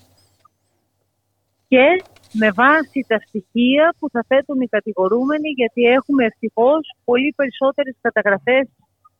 [1.68, 7.96] και με βάση τα στοιχεία που θα θέτουν οι κατηγορούμενοι γιατί έχουμε ευτυχώς πολύ περισσότερες
[8.02, 8.68] καταγραφές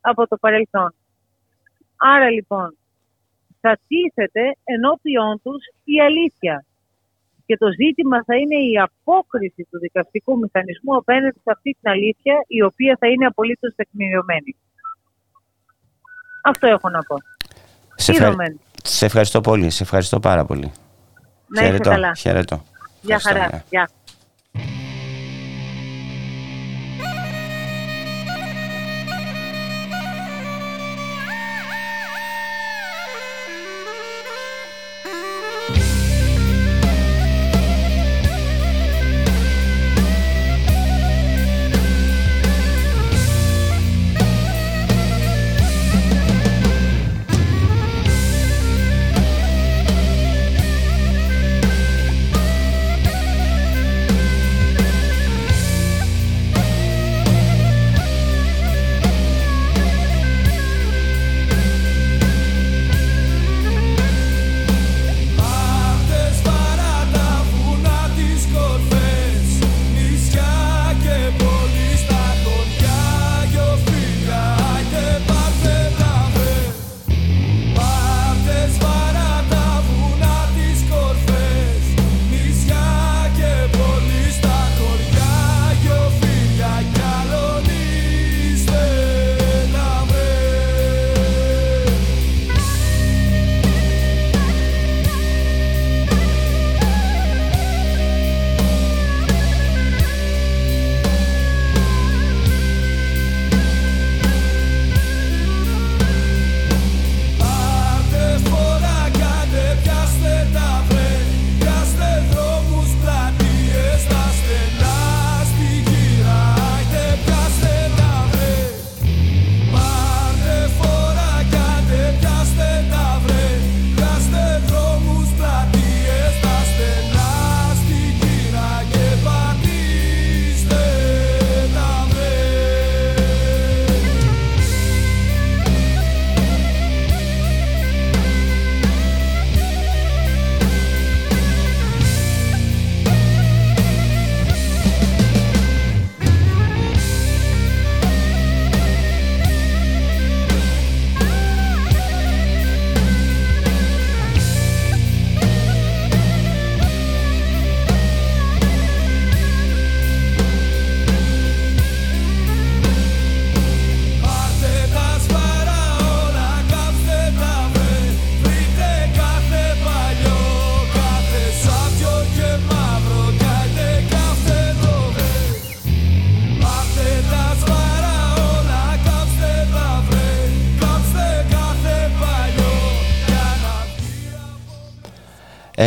[0.00, 0.94] από το παρελθόν.
[1.96, 2.76] Άρα λοιπόν
[3.60, 6.64] θα τίθεται ενώπιον τους η αλήθεια.
[7.50, 12.34] Και το ζήτημα θα είναι η απόκριση του δικαστικού μηχανισμού απέναντι σε αυτή την αλήθεια,
[12.46, 14.56] η οποία θα είναι απολύτως τεκμηριωμένη.
[16.44, 17.16] Αυτό έχω να πω.
[17.94, 18.34] Σε, ευχα...
[18.84, 19.70] σε ευχαριστώ πολύ.
[19.70, 20.72] Σε ευχαριστώ πάρα πολύ.
[21.46, 22.14] Να είστε καλά.
[22.14, 22.62] Χαιρετώ.
[23.00, 23.64] Γεια χαρά.
[23.70, 23.90] Γεια.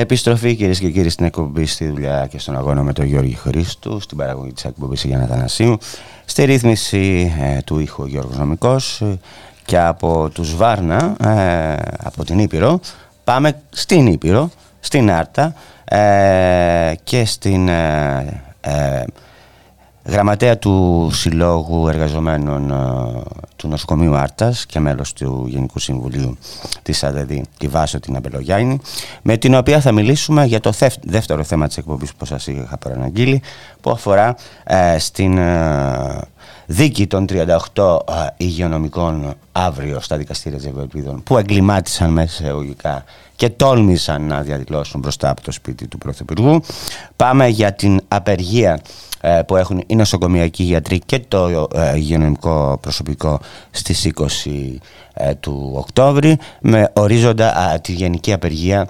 [0.03, 3.99] Επιστροφή κυρίες και κύριοι στην εκπομπή στη δουλειά και στον αγώνα με τον Γιώργη Χρήστου,
[3.99, 5.77] στην παραγωγή της εκπομπής Γιάννα Θανασίου,
[6.25, 9.19] στη ρύθμιση ε, του ήχου Γιώργος Νομικός ε,
[9.65, 12.79] και από τους Βάρνα, ε, από την Ήπειρο,
[13.23, 15.53] πάμε στην Ήπειρο, στην Άρτα
[17.03, 17.69] και στην
[20.05, 23.21] Γραμματέα του Συλλόγου Εργαζομένων ε,
[23.55, 26.37] του Νοσοκομείου Άρτας και μέλος του Γενικού Συμβουλίου
[26.81, 28.79] της ΑΔΔ, τη Βάσο την Αμπελογιάννη,
[29.21, 33.41] με την οποία θα μιλήσουμε για το δεύτερο θέμα της εκπομπής που σας είχα προαναγγείλει,
[33.81, 36.21] που αφορά ε, στην ε,
[36.65, 43.03] δίκη των 38 ε, υγειονομικών αύριο στα δικαστήρια της Ευρωελπίδων, που εγκλημάτισαν μέσα εισαγωγικά
[43.35, 46.61] και τόλμησαν να διαδηλώσουν μπροστά από το σπίτι του Πρωθυπουργού.
[47.15, 48.81] Πάμε για την απεργία ε,
[49.45, 53.39] που έχουν οι νοσοκομιακοί γιατροί και το ε, υγειονομικό προσωπικό
[53.71, 54.25] στις 20
[55.13, 58.87] ε, του Οκτώβρη με ορίζοντα τη γενική απεργία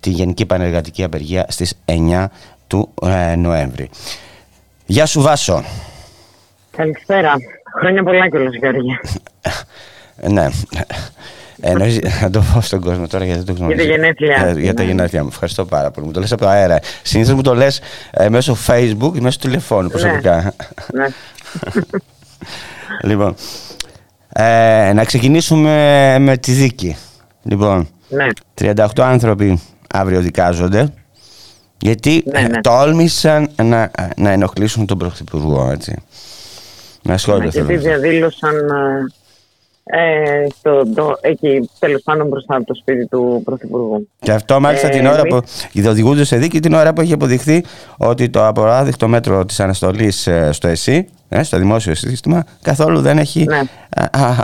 [0.00, 2.26] τη γενική πανεργατική απεργία στις 9
[2.66, 2.94] του
[3.36, 3.90] Νοέμβρη.
[4.86, 5.64] Γεια σου Βάσο.
[6.76, 7.34] Καλησπέρα.
[7.78, 8.98] Χρόνια πολλά κιόλας Γιώργη.
[10.28, 10.48] ναι.
[11.64, 13.82] Εννοείς, να το πω στον κόσμο τώρα γιατί δεν το γνωρίζω.
[13.82, 15.28] Για τα γενέθλιά ε, Για τα γενέθλιά μου.
[15.32, 16.06] Ευχαριστώ πάρα πολύ.
[16.06, 16.78] Μου το λες από το αέρα.
[17.02, 20.54] Συνήθως μου το λες ε, μέσω Facebook ή μέσω τηλεφώνου προσωπικά.
[20.92, 21.06] Ναι.
[23.08, 23.34] λοιπόν,
[24.32, 26.96] ε, να ξεκινήσουμε με τη δίκη.
[27.42, 28.26] Λοιπόν, ναι.
[28.60, 29.60] 38 άνθρωποι
[29.94, 30.92] αύριο δικάζονται
[31.78, 32.60] γιατί ναι, ναι.
[32.60, 35.96] τόλμησαν να, να ενοχλήσουν τον Πρωθυπουργό, έτσι.
[37.02, 38.54] Με σχόλιο ναι, Γιατί διαδήλωσαν
[39.84, 44.08] ε, ε, στο, το, εκεί τέλος πάντων μπροστά από το σπίτι του Πρωθυπουργού.
[44.18, 45.42] Και αυτό μάλιστα την ώρα που
[45.86, 47.64] οδηγούνται σε δίκη, την ώρα που έχει αποδειχθεί
[47.98, 53.18] ότι το αποράδεικτο μέτρο της αναστολής ε, στο ΕΣΥ, ε, στο δημόσιο σύστημα, καθόλου δεν
[53.18, 53.60] έχει ναι.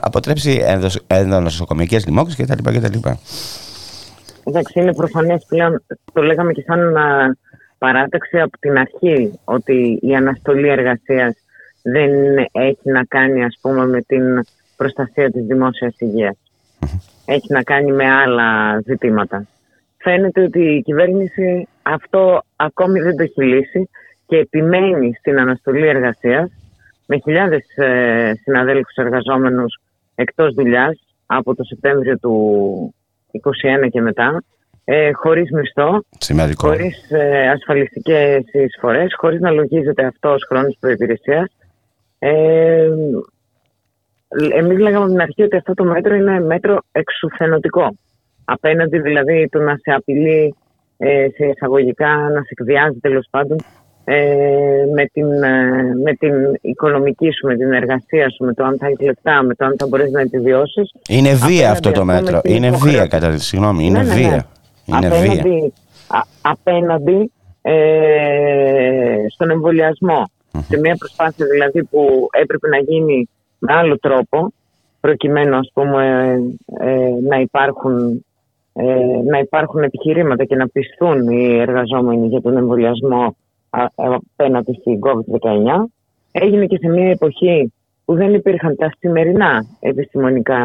[0.01, 0.65] αποτρέψει
[1.07, 2.79] ενδονοσοκομιακέ λοιμώξει κτλ.
[2.79, 3.09] κτλ.
[4.45, 6.95] Εντάξει, είναι προφανές πλέον, το λέγαμε και σαν
[7.79, 11.35] παράταξη από την αρχή, ότι η αναστολή εργασίας
[11.83, 12.11] δεν
[12.53, 14.45] έχει να κάνει, ας πούμε, με την
[14.79, 15.95] προστασία της δημόσιας
[17.25, 19.47] Έχει να κάνει με άλλα ζητήματα.
[19.97, 23.89] Φαίνεται ότι η κυβέρνηση αυτό ακόμη δεν το έχει λύσει
[24.27, 26.51] και επιμένει στην αναστολή εργασίας
[27.07, 29.81] με χιλιάδες ε, συναδέλφους εργαζόμενους
[30.15, 32.35] εκτός δουλειάς από το Σεπτέμβριο του
[33.85, 34.43] 2021 και μετά,
[34.85, 36.69] ε, χωρίς μισθό, Σημαντικό.
[36.69, 41.53] χωρίς ε, ασφαλιστικές εισφορές, χωρίς να λογίζεται αυτό ως χρόνος προϋπηρεσίας.
[42.19, 42.89] Ε,
[44.59, 47.97] εμείς λέγαμε από την αρχή ότι αυτό το μέτρο είναι μέτρο εξουθενωτικό.
[48.45, 50.55] Απέναντι δηλαδή του να σε απειλεί
[50.97, 53.59] ε, σε εισαγωγικά, να σε εκβιάζει τέλος πάντων
[54.05, 58.77] ε, με, την, ε, με την οικονομική σου, με την εργασία σου, με το αν
[58.79, 60.93] θα έχεις λεφτά, με το αν θα μπορέσει να επιβιώσεις.
[61.09, 62.41] Είναι βία αυτό το μέτρο.
[62.45, 63.85] Είναι βία, κατά τη συγγνώμη.
[63.85, 64.29] Είναι ναι, ναι, ναι.
[64.29, 64.47] βία.
[64.85, 65.73] Είναι απέναντι, βία.
[66.41, 67.75] απέναντι ε,
[69.29, 70.31] στον εμβολιασμό.
[70.69, 73.29] Σε μια προσπάθεια δηλαδή που έπρεπε να γίνει
[73.59, 74.53] με άλλο τρόπο,
[75.01, 76.35] προκειμένου ας πούμε,
[76.81, 78.25] ε, να υπάρχουν
[79.25, 83.37] να υπάρχουν επιχειρήματα και να πιστούν οι εργαζόμενοι για τον εμβολιασμό
[83.95, 85.91] απέναντι στην COVID-19.
[86.33, 87.73] Έγινε και σε μια εποχή
[88.05, 90.59] που δεν υπήρχαν τα σημερινά επιστημονικά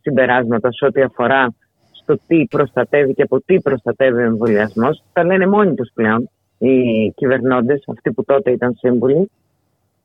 [0.00, 1.54] συμπεράσματα σε ό,τι αφορά
[1.90, 5.02] στο τι προστατεύει και από τι προστατεύει ο εμβολιασμός.
[5.12, 9.30] Τα λένε μόνοι τους πλέον οι κυβερνώντες, αυτοί που τότε ήταν σύμβουλοι.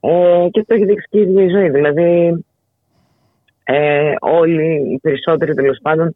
[0.06, 1.70] Ε, και αυτό έχει δείξει και η ίδια η ζωή.
[1.70, 2.44] Δηλαδή,
[3.64, 6.14] ε, όλοι οι περισσότεροι τέλος πάντων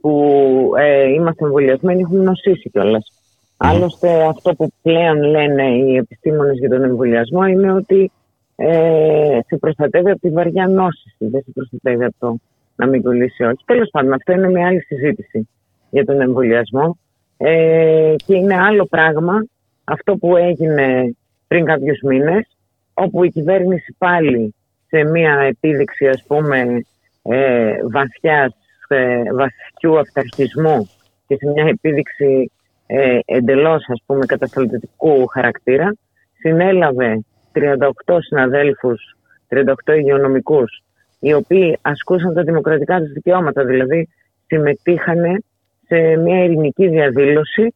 [0.00, 3.12] που ε, είμαστε εμβολιασμένοι έχουν νοσήσει κιόλας.
[3.56, 8.10] Άλλωστε αυτό που πλέον λένε οι επιστήμονες για τον εμβολιασμό είναι ότι
[8.56, 12.36] ε, σε προστατεύει από τη βαριά νόση, δεν σε προστατεύει από το
[12.76, 13.64] να μην κολλήσει όχι.
[13.64, 15.48] Τέλος πάντων, αυτό είναι μια άλλη συζήτηση
[15.90, 16.98] για τον εμβολιασμό.
[17.36, 19.46] Ε, και είναι άλλο πράγμα
[19.84, 22.57] αυτό που έγινε πριν κάποιους μήνες,
[22.98, 24.54] όπου η κυβέρνηση πάλι
[24.88, 26.84] σε μια επίδειξη ας πούμε
[27.22, 28.56] ε, βαθιάς,
[28.88, 30.90] ε, βαθιού αυταρχισμού
[31.26, 32.50] και σε μια επίδειξη
[32.86, 35.92] ε, εντελώς ας πούμε κατασταλτικού χαρακτήρα
[36.40, 39.16] συνέλαβε 38 συναδέλφους,
[39.48, 40.82] 38 υγειονομικούς
[41.20, 44.08] οι οποίοι ασκούσαν τα δημοκρατικά τους δικαιώματα, δηλαδή
[44.46, 45.44] συμμετείχαν
[45.86, 47.74] σε μια ειρηνική διαδήλωση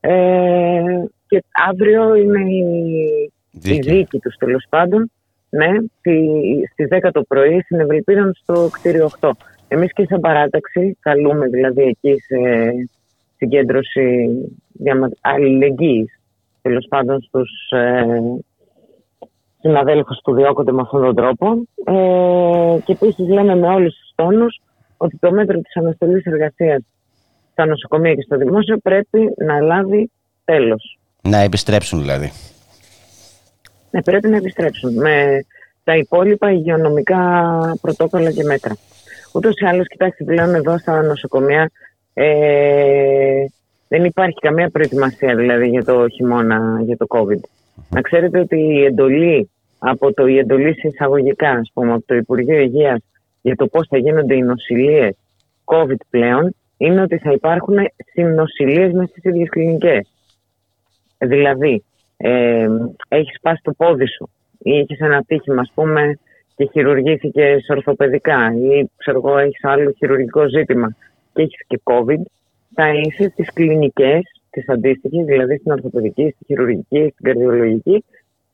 [0.00, 0.82] ε,
[1.26, 5.10] και αύριο είναι η, η δίκη τους τέλος πάντων
[5.50, 5.68] ναι,
[6.72, 9.30] στις 10 το πρωί συνευρυπήραν στο κτίριο 8.
[9.68, 12.36] Εμείς και σαν παράταξη καλούμε δηλαδή εκεί σε
[13.36, 14.28] συγκέντρωση
[15.20, 16.20] αλληλεγγύης
[16.62, 18.04] τέλος πάντων στους ε,
[19.60, 21.46] συναδέλφους που διώκονται με αυτόν τον τρόπο
[21.84, 24.60] ε, και επίσης λέμε με όλους τους τόνους
[24.96, 26.82] ότι το μέτρο της αναστολής εργασίας
[27.52, 30.10] στα νοσοκομεία και στο δημόσιο πρέπει να λάβει
[30.44, 30.98] τέλος.
[31.22, 32.32] Να επιστρέψουν δηλαδή.
[33.90, 35.44] Ναι, πρέπει να επιστρέψουν με
[35.84, 37.20] τα υπόλοιπα υγειονομικά
[37.80, 38.76] πρωτόκολλα και μέτρα.
[39.32, 41.70] Ούτως ή άλλως, κοιτάξτε πλέον εδώ στα νοσοκομεία
[42.14, 43.44] ε,
[43.88, 47.40] δεν υπάρχει καμία προετοιμασία δηλαδή για το χειμώνα, για το COVID.
[47.90, 52.58] Να ξέρετε ότι η εντολή από το η εντολή εισαγωγικά, ας πούμε, από το Υπουργείο
[52.58, 53.00] Υγείας
[53.42, 55.16] για το πώς θα γίνονται οι νοσηλίες
[55.64, 57.76] COVID πλέον, είναι ότι θα υπάρχουν
[58.12, 60.10] συνοσηλίες μέσα στις ίδιες κλινικές.
[61.18, 61.84] Δηλαδή,
[62.22, 62.68] ε,
[63.08, 66.18] έχεις σπάσει το πόδι σου ή έχεις ένα ατύχημα, ας πούμε,
[66.56, 70.96] και χειρουργήθηκες ορθοπαιδικά ή ξέρω εγώ έχεις άλλο χειρουργικό ζήτημα
[71.32, 72.22] και έχεις και COVID,
[72.74, 78.04] θα είσαι στις κλινικές, τις αντίστοιχες, δηλαδή στην ορθοπαιδική, στη χειρουργική, στην καρδιολογική,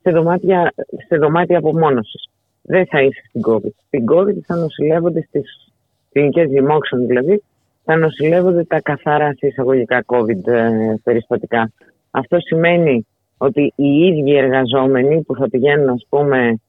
[0.02, 0.72] σε δωμάτια,
[1.06, 2.28] σε δωμάτια απομόνωσης.
[2.62, 3.74] Δεν θα είσαι στην COVID.
[3.86, 5.72] Στην COVID θα νοσηλεύονται στις
[6.12, 7.42] κλινικές δημόξεων, δηλαδή,
[7.84, 11.72] θα νοσηλεύονται τα καθαρά σε εισαγωγικά COVID ε, περιστατικά.
[12.10, 13.06] Αυτό σημαίνει
[13.38, 16.60] ότι οι ίδιοι εργαζόμενοι που θα πηγαίνουν, ας πούμε,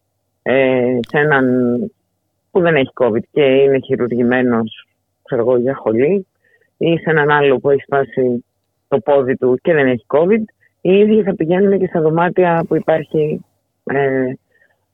[0.42, 1.46] ε, σε έναν
[2.52, 4.88] που δεν έχει COVID και είναι χειρουργημένος
[5.28, 6.28] ξέρω εγώ, για χολή
[6.78, 8.46] ή σε έναν άλλο που έχει σπάσει
[8.88, 10.44] το πόδι του και δεν έχει COVID,
[10.82, 13.46] οι ίδιοι θα πηγαίνουν και στα δωμάτια που υπάρχει
[13.84, 14.34] ε,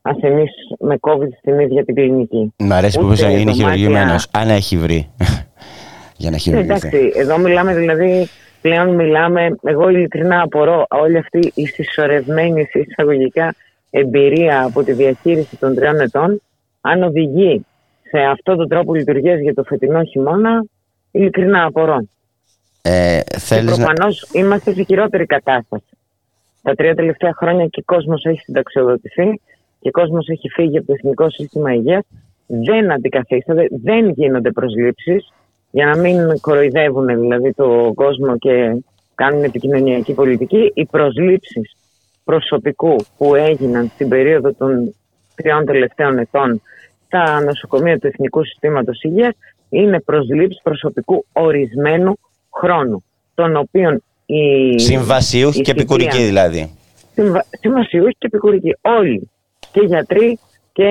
[0.01, 0.45] ασθενή
[0.79, 2.53] με COVID στην ίδια την κλινική.
[2.57, 3.29] Μ' αρέσει που δωμάτια...
[3.29, 5.09] είναι χειρουργημένος, αν έχει βρει.
[6.17, 6.87] για να χειρουργηθεί.
[6.87, 8.27] Εντάξει, εδώ μιλάμε δηλαδή,
[8.63, 13.55] πλέον μιλάμε, εγώ ειλικρινά απορώ όλη αυτή η συσσωρευμένη εισαγωγικά
[13.89, 16.41] εμπειρία από τη διαχείριση των τριών ετών,
[16.81, 17.65] αν οδηγεί
[18.09, 20.65] σε αυτόν τον τρόπο λειτουργίας για το φετινό χειμώνα,
[21.11, 22.07] ειλικρινά απορώ.
[22.81, 25.97] Ε, θέλεις προφανώς είμαστε σε χειρότερη κατάσταση.
[26.61, 29.41] Τα τρία τελευταία χρόνια και ο κόσμος έχει συνταξιοδοτηθεί
[29.79, 32.05] και ο κόσμος έχει φύγει από το Εθνικό Σύστημα Υγείας.
[32.47, 35.33] Δεν αντικαθίσταται, δεν γίνονται προσλήψεις.
[35.75, 38.75] Για να μην κοροϊδεύουν δηλαδή το κόσμο και
[39.15, 41.75] κάνουν επικοινωνιακή πολιτική, οι προσλήψεις
[42.23, 44.95] προσωπικού που έγιναν στην περίοδο των
[45.35, 46.61] τριών τελευταίων ετών
[47.05, 49.35] στα νοσοκομεία του Εθνικού Συστήματος Υγείας
[49.69, 52.17] είναι προσλήψεις προσωπικού ορισμένου
[52.49, 53.03] χρόνου,
[53.35, 56.71] των οποίων η Συμβασιούχοι και επικουρικοί δηλαδή.
[57.13, 57.45] Συμβα...
[57.59, 58.75] Συμβασιούχοι και επικουρικοί.
[58.81, 59.29] Όλοι.
[59.71, 60.39] Και γιατροί
[60.73, 60.85] και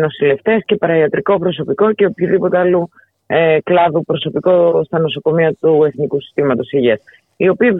[0.00, 2.88] νοσηλευτές και παραϊατρικό προσωπικό και οποιοδήποτε άλλο
[3.26, 7.00] ε, κλάδο προσωπικό στα νοσοκομεία του Εθνικού Συστήματος Υγείας.
[7.36, 7.70] Οι οποίοι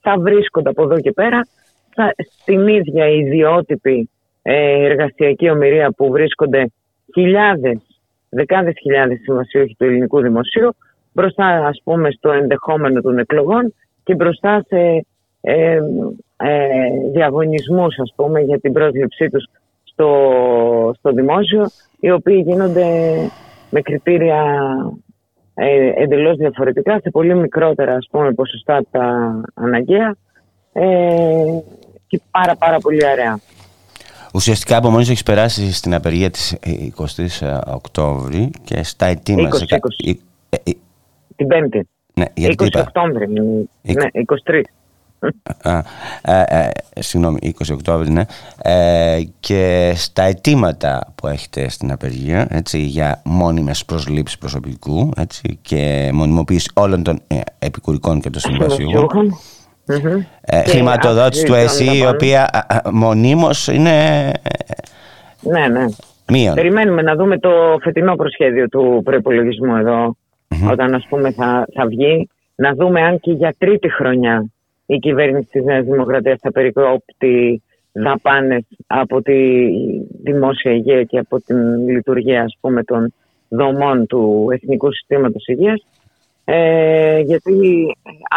[0.00, 1.46] θα βρίσκονται από εδώ και πέρα
[1.94, 4.10] θα, στην ίδια ιδιότυπη
[4.42, 6.72] ε, εργασιακή ομοιρία που βρίσκονται
[7.14, 7.78] χιλιάδες,
[8.28, 10.76] δεκάδες χιλιάδες συμβασιούχοι του ελληνικού δημοσίου
[11.12, 13.74] μπροστά ας πούμε στο ενδεχόμενο των εκλογών
[14.04, 15.06] και μπροστά σε
[15.40, 15.80] ε,
[16.36, 16.58] ε,
[17.12, 19.48] διαγωνισμούς ας πούμε για την πρόσληψή τους
[19.84, 21.66] στο, στο δημόσιο
[22.00, 22.86] οι οποίοι γίνονται
[23.70, 24.44] με κριτήρια
[25.54, 30.16] ε, εντελώς διαφορετικά σε πολύ μικρότερα ας πούμε ποσοστά τα αναγκαία
[30.72, 30.84] ε,
[32.06, 33.40] και πάρα πάρα πολύ αραιά.
[34.34, 36.58] Ουσιαστικά από μόνος έχεις περάσει στην απεργία της
[36.96, 39.58] 20 Οκτώβρη και στα αιτήματα...
[39.58, 39.62] 20,
[40.08, 40.14] 20.
[41.36, 41.88] Την Πέμπτη.
[42.14, 44.06] Ναι, γιατί 20 Οκτώβρη, ναι,
[44.46, 44.60] 23.
[45.62, 45.78] Α,
[46.22, 46.44] ε,
[46.92, 48.24] ε, συγγνώμη, 20 Οκτώβρη, ναι.
[48.62, 56.10] Ε, και στα αιτήματα που έχετε στην απεργία έτσι, για μόνιμες προσλήψεις προσωπικού έτσι, και
[56.12, 59.34] μονιμοποίηση όλων των ε, επικουρικών και των συμβασιών.
[60.40, 64.30] Ε, χρηματοδότηση του ΕΣΥ, η οποία μονίμως είναι
[65.40, 65.84] ναι, ναι.
[66.28, 66.54] μείον.
[66.54, 67.50] Περιμένουμε να δούμε το
[67.82, 69.72] φετινό προσχέδιο του προπολογισμού
[70.70, 74.44] όταν ας πούμε θα, θα βγει, να δούμε αν και για τρίτη χρονιά
[74.94, 77.62] η κυβέρνηση της Νέας Δημοκρατίας θα περικόπτει
[77.92, 79.66] δαπάνες από τη
[80.22, 83.12] δημόσια υγεία και από την λειτουργία ας πούμε των
[83.48, 85.86] δομών του Εθνικού Συστήματος Υγείας
[86.44, 87.52] ε, γιατί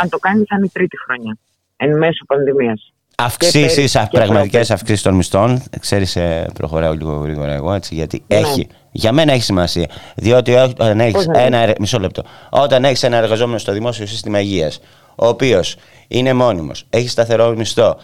[0.02, 1.38] αν το κάνεις θα είναι η τρίτη χρονιά
[1.78, 2.94] εν μέσω πανδημίας.
[3.18, 5.64] Αυξήσεις, πραγματικές αυξήσεις των μισθών.
[5.80, 8.38] Ξέρεις, ε, προχωράω λίγο γρήγορα εγώ έτσι, γιατί ναι.
[8.38, 9.90] έχει, για μένα έχει σημασία.
[10.16, 11.74] Διότι όταν έχεις ένα.
[11.80, 12.24] Μισό λεπτό.
[12.50, 14.82] Όταν έχεις ένα εργαζόμενο στο δημόσιο σύστημα υγείας,
[15.16, 15.78] ο οποίος
[16.14, 17.98] είναι μόνιμος, έχει σταθερό μισθό,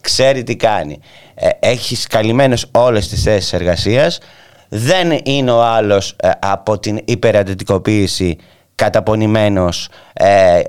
[0.00, 1.00] ξέρει τι κάνει,
[1.34, 4.18] ε, έχεις καλυμμένες όλες τις θέσεις εργασίας,
[4.68, 8.36] δεν είναι ο άλλος ε, από την υπεραντιτικοποίηση
[8.74, 10.60] καταπονημένος ε,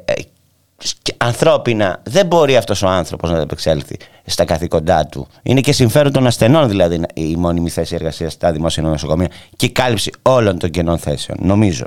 [1.18, 5.28] ανθρώπινα δεν μπορεί αυτός ο άνθρωπος να επεξέλθει στα καθήκοντά του.
[5.44, 9.72] Είναι και συμφέρον των ασθενών δηλαδή η μόνιμη θέση εργασίας στα δημόσια νοσοκομεία και η
[9.72, 11.86] κάλυψη όλων των κενών θέσεων, νομίζω.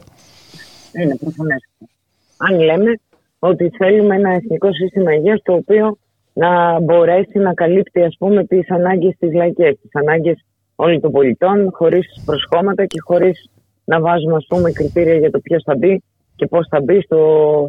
[0.92, 1.56] Είναι προφανέ.
[2.36, 3.00] Αν λέμε
[3.44, 5.96] ότι θέλουμε ένα εθνικό σύστημα υγείας το οποίο
[6.32, 10.44] να μπορέσει να καλύπτει ας πούμε τις ανάγκες της λαϊκές, τις ανάγκες
[10.76, 13.50] όλων των πολιτών χωρίς προσχώματα και χωρίς
[13.84, 16.02] να βάζουμε ας πούμε κριτήρια για το ποιος θα μπει
[16.36, 17.20] και πώς θα μπει στο,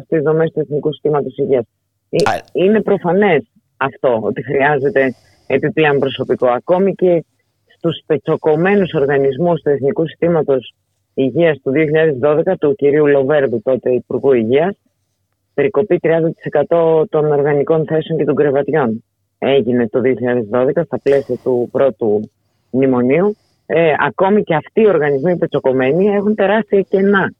[0.04, 1.64] στις δομές του Εθνικού Συστήματος Υγείας.
[2.10, 2.18] Ε,
[2.52, 3.42] είναι προφανές
[3.76, 5.14] αυτό ότι χρειάζεται
[5.46, 6.46] επιπλέον προσωπικό.
[6.46, 7.24] Ακόμη και
[7.76, 10.74] στους πετσοκομμένους οργανισμούς του Εθνικού Συστήματος
[11.14, 14.78] Υγείας του 2012 του κυρίου Λοβέρδου τότε Υπουργού Υγείας
[15.54, 19.04] περικοπή 30% των οργανικών θέσεων και των κρεβατιών.
[19.38, 20.00] Έγινε το
[20.52, 22.30] 2012 στα πλαίσια του πρώτου
[22.70, 23.36] μνημονίου.
[23.66, 27.30] Ε, ακόμη και αυτοί οι οργανισμοί πετσοκομμένοι έχουν τεράστια κενά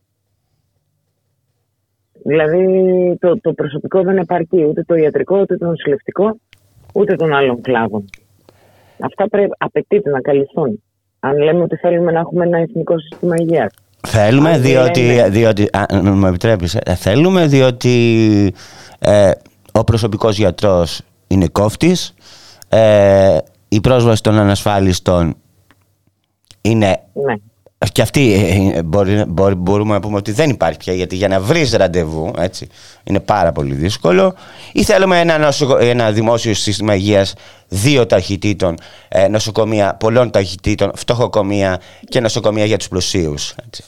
[2.27, 2.67] Δηλαδή
[3.21, 6.37] το, το προσωπικό δεν επαρκεί ούτε το ιατρικό, ούτε το νοσηλευτικό,
[6.95, 8.05] ούτε των άλλων κλάδων.
[8.99, 10.83] Αυτά πρέπει, απαιτείται να καλυφθούν.
[11.21, 13.75] Αν λέμε ότι θέλουμε να έχουμε ένα εθνικό σύστημα υγείας.
[14.07, 18.55] Θέλουμε, διότι, διότι αν μου επιτρέπεις, ε, θέλουμε διότι
[18.99, 19.31] ε,
[19.73, 22.15] ο προσωπικός γιατρός είναι κόφτης,
[22.69, 23.39] ε,
[23.69, 25.37] η πρόσβαση των ανασφάλιστων
[26.61, 27.35] είναι ναι
[27.93, 31.29] και αυτή ε, ε, μπορεί, μπορεί, μπορούμε να πούμε ότι δεν υπάρχει πια γιατί για
[31.29, 32.69] να βρεις ραντεβού έτσι,
[33.05, 34.35] είναι πάρα πολύ δύσκολο
[34.73, 37.35] ή θέλουμε ένα, νοσοκο, ένα δημόσιο σύστημα υγείας
[37.69, 38.75] δύο ταχυτήτων
[39.09, 43.85] ε, νοσοκομεία πολλών ταχυτήτων, φτωχοκομεία και νοσοκομεία για τους πλουσίους έτσι.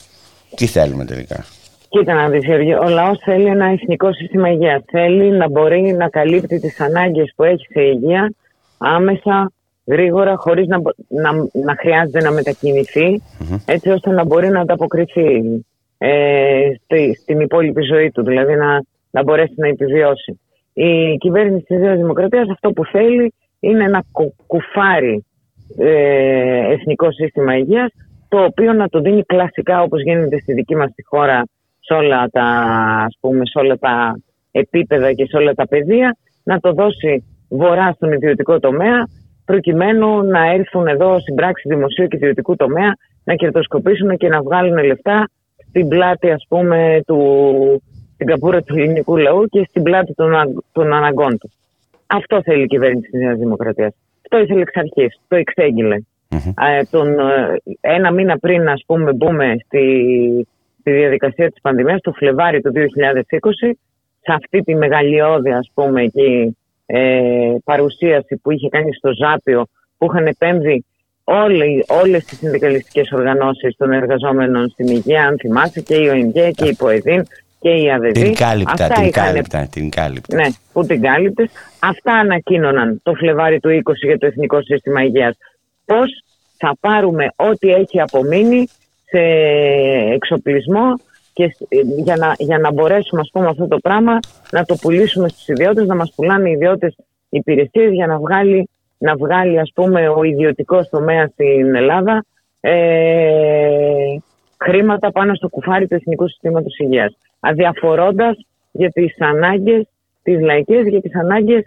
[0.56, 1.44] τι θέλουμε τελικά;
[1.88, 2.44] Κοίτα να δεις
[2.84, 7.44] ο λαός θέλει ένα εθνικό σύστημα υγείας θέλει να μπορεί να καλύπτει τις ανάγκες που
[7.44, 8.32] έχει σε υγεία
[8.78, 9.52] άμεσα
[9.86, 10.78] γρήγορα χωρίς να,
[11.08, 11.32] να,
[11.64, 13.22] να χρειάζεται να μετακινηθει
[13.66, 15.42] έτσι ώστε να μπορεί να ανταποκριθεί
[15.98, 20.40] ε, στη, στην υπόλοιπη ζωή του, δηλαδή να, να μπορέσει να επιβιώσει.
[20.72, 24.04] Η κυβέρνηση της Νέας Δημοκρατίας αυτό που θέλει είναι να
[24.46, 25.24] κουφάρει
[25.78, 27.92] ε, εθνικό σύστημα υγείας
[28.28, 31.42] το οποίο να το δίνει κλασικά όπως γίνεται στη δική μας τη χώρα
[31.80, 32.44] σε όλα τα,
[33.06, 34.18] ας πούμε, σε όλα τα
[34.50, 39.06] επίπεδα και σε όλα τα πεδία να το δώσει βορρά στον ιδιωτικό τομέα
[39.46, 44.84] προκειμένου να έρθουν εδώ στην πράξη δημοσίου και ιδιωτικού τομέα να κερδοσκοπήσουν και να βγάλουν
[44.84, 45.28] λεφτά
[45.68, 47.82] στην πλάτη ας πούμε του,
[48.14, 50.32] στην καπούρα του ελληνικού λαού και στην πλάτη των,
[50.72, 51.52] των αναγκών τους.
[52.06, 53.94] Αυτό θέλει η κυβέρνηση της Νέας Δημοκρατίας.
[54.22, 55.96] Αυτό ήθελε εξ αρχής, το εξέγγειλε.
[56.68, 59.84] Ε, τον, ε, ένα μήνα πριν ας πούμε μπούμε στη,
[60.80, 63.70] στη διαδικασία της πανδημίας, το Φλεβάρι του 2020,
[64.20, 66.56] σε αυτή τη μεγαλειώδη ας πούμε εκεί,
[66.86, 69.66] ε, παρουσίαση που είχε κάνει στο Ζάπιο
[69.98, 70.84] που είχαν επέμβει
[71.24, 76.64] όλοι, όλες τις συνδικαλιστικές οργανώσεις των εργαζόμενων στην υγεία, αν θυμάσαι, και η ΟΕΝΚΕ και
[76.64, 77.26] η ΠΟΕΔΗΝ
[77.60, 78.22] και η ΑΔΕΔΗ.
[78.22, 80.36] Την κάλυπτα, την κάλυπτα, την κάλυπτα.
[80.36, 81.50] Ναι, που την κάλυπτες.
[81.78, 85.36] Αυτά ανακοίνωναν το Φλεβάρι του 20 για το Εθνικό Σύστημα Υγείας.
[85.84, 86.24] Πώς
[86.56, 88.66] θα πάρουμε ό,τι έχει απομείνει
[89.04, 89.22] σε
[90.12, 91.00] εξοπλισμό
[91.36, 91.56] και
[91.96, 94.18] για να, για να μπορέσουμε ας πούμε αυτό το πράγμα
[94.50, 96.96] να το πουλήσουμε στους ιδιώτες, να μας πουλάνε οι ιδιώτες
[97.28, 98.68] υπηρεσίες για να βγάλει
[98.98, 102.24] να βγάλει ας πούμε ο ιδιωτικός τομέα στην Ελλάδα
[102.60, 104.16] ε,
[104.64, 108.36] χρήματα πάνω στο κουφάρι του Εθνικού Συστήματος Υγείας αδιαφορώντας
[108.72, 109.88] για τις ανάγκες
[110.22, 111.62] τις λαϊκές, για τις ανάγκες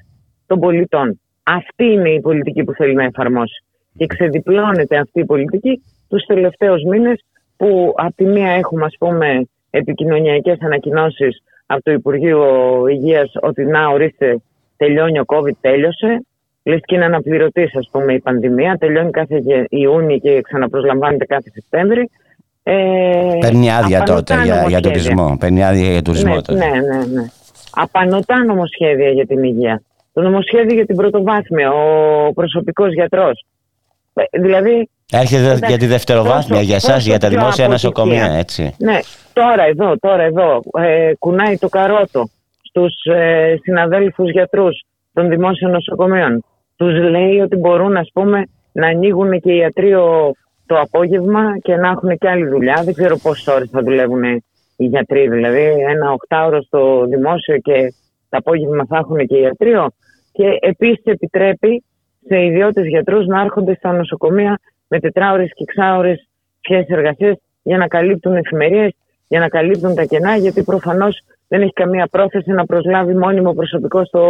[0.47, 1.19] των πολιτών.
[1.43, 3.63] Αυτή είναι η πολιτική που θέλει να εφαρμόσει.
[3.97, 7.23] Και ξεδιπλώνεται αυτή η πολιτική τους τελευταίους μήνες
[7.57, 12.45] που από τη μία έχουμε ας πούμε επικοινωνιακές ανακοινώσεις από το Υπουργείο
[12.87, 14.39] Υγείας ότι να ορίστε
[14.77, 16.25] τελειώνει ο COVID, τέλειωσε.
[16.63, 18.77] Λες και είναι αναπληρωτής, ας πούμε, η πανδημία.
[18.79, 22.09] Τελειώνει κάθε Ιούνιο και ξαναπροσλαμβάνεται κάθε Σεπτέμβρη.
[22.63, 25.37] Ε, Παίρνει άδεια τότε για, για τουρισμό.
[25.39, 26.65] Παίρνει άδεια για τουρισμό ναι, τότε.
[26.65, 27.27] Ναι, ναι, ναι.
[27.71, 29.81] Απανοτά νομοσχέδια για την υγεία.
[30.13, 33.45] Το νομοσχέδιο για την πρωτοβάθμια, ο προσωπικός γιατρός.
[34.13, 34.89] Ε, δηλαδή.
[35.11, 38.75] Έρχεται εντάξει, για τη δευτεροβάθμια για εσά, για τα δημόσια νοσοκομεία, έτσι.
[38.77, 38.99] Ναι,
[39.33, 40.61] τώρα εδώ, τώρα εδώ.
[40.79, 42.29] Ε, κουνάει το καρότο
[42.61, 44.83] στους ε, συναδέλφους γιατρούς
[45.13, 46.43] των δημόσιων νοσοκομείων.
[46.75, 50.31] Τους λέει ότι μπορούν ας πούμε να ανοίγουν και ιατρείο
[50.65, 52.81] το απόγευμα και να έχουν και άλλη δουλειά.
[52.83, 54.23] Δεν ξέρω πόσες ώρες θα δουλεύουν
[54.75, 55.29] οι γιατροί.
[55.29, 57.93] Δηλαδή, ένα οκτάωρο στο δημόσιο και
[58.29, 59.91] το απόγευμα θα έχουν και ιατρείο.
[60.31, 61.83] Και επίσης επιτρέπει
[62.27, 66.27] σε ιδιώτες γιατρούς να έρχονται στα νοσοκομεία με τετράωρες και εξάωρες
[66.59, 68.95] σχέσει εργασίας για να καλύπτουν εφημερίες,
[69.27, 74.05] για να καλύπτουν τα κενά, γιατί προφανώς δεν έχει καμία πρόθεση να προσλάβει μόνιμο προσωπικό
[74.05, 74.23] στο,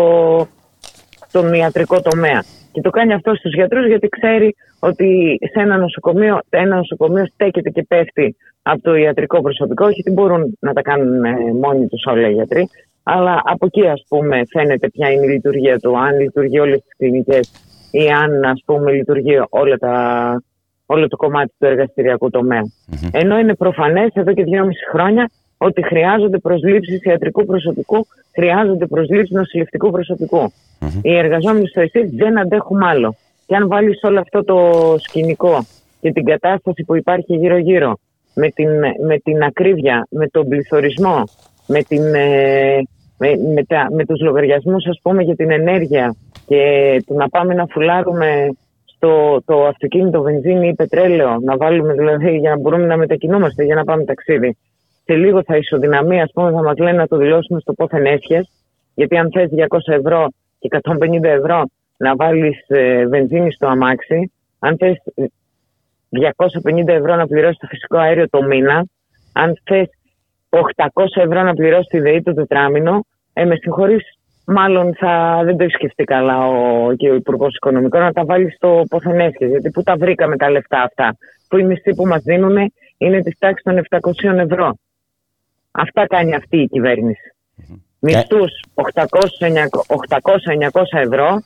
[1.28, 2.44] στον ιατρικό τομέα.
[2.72, 7.70] Και το κάνει αυτό στους γιατρούς γιατί ξέρει ότι σε ένα νοσοκομείο, ένα νοσοκομείο στέκεται
[7.70, 9.86] και πέφτει από το ιατρικό προσωπικό.
[9.86, 12.70] Όχι ότι μπορούν να τα κάνουν ε, μόνοι τους όλοι οι γιατροί,
[13.04, 16.96] αλλά από εκεί ας πούμε φαίνεται ποια είναι η λειτουργία του, αν λειτουργεί όλες τις
[16.98, 17.52] κλινικές
[17.92, 19.96] ή αν ας πούμε λειτουργεί όλα τα,
[20.92, 22.30] όλο το κομμάτι του εργαστηριακού
[23.12, 29.92] Ενώ είναι προφανές εδώ και δυόμιση χρόνια ότι χρειάζονται προσλήψεις ιατρικού προσωπικού, χρειάζονται προσλήψεις νοσηλευτικού
[31.02, 33.16] Οι εργαζόμενοι στο ΕΣΥ δεν αντέχουν άλλο.
[33.46, 34.58] Και αν βάλεις όλο αυτό το
[34.98, 35.66] σκηνικό
[36.02, 37.98] και την κατάσταση που υπάρχει γύρω-γύρω,
[38.34, 38.70] με την,
[39.08, 41.24] με την ακρίβεια, με τον πληθωρισμό,
[41.68, 42.78] με, την, ε,
[43.18, 46.16] με, με, τα, με τους λογαριασμούς ας πούμε για την ενέργεια
[46.46, 46.62] και
[47.08, 48.50] το να πάμε να φουλάρουμε
[49.00, 53.76] στο το αυτοκίνητο βενζίνη ή πετρέλαιο, να βάλουμε δηλαδή για να μπορούμε να μετακινούμαστε, για
[53.76, 54.58] να πάμε ταξίδι
[55.10, 58.50] σε λίγο θα ισοδυναμεί, ας πούμε, θα μας λένε να το δηλώσουμε στο πόθεν έσχες.
[58.94, 60.28] Γιατί αν θες 200 ευρώ
[60.60, 61.64] και 150 ευρώ
[61.98, 64.98] να βάλεις ε, βενζίνη στο αμάξι, αν θες
[66.10, 68.86] 250 ευρώ να πληρώσεις το φυσικό αέριο το μήνα,
[69.34, 69.90] αν θες
[70.50, 74.19] 800 ευρώ να πληρώσεις τη ΔΕΗ το τετράμινο, ε, με συγχωρείς,
[74.52, 78.52] μάλλον θα, δεν το έχει σκεφτεί καλά ο, και ο Υπουργός Οικονομικών να τα βάλει
[78.52, 79.46] στο πόθεν έσχε.
[79.46, 82.58] Γιατί πού τα βρήκαμε τα λεφτά αυτά, που οι μισθοί που μας δίνουν
[82.98, 84.78] είναι της τάξης των 700 ευρώ.
[85.72, 87.34] Αυτά κάνει αυτή η κυβέρνηση.
[87.58, 87.78] Mm-hmm.
[88.00, 89.04] Μισθούς 800-900
[90.92, 91.44] ευρώ.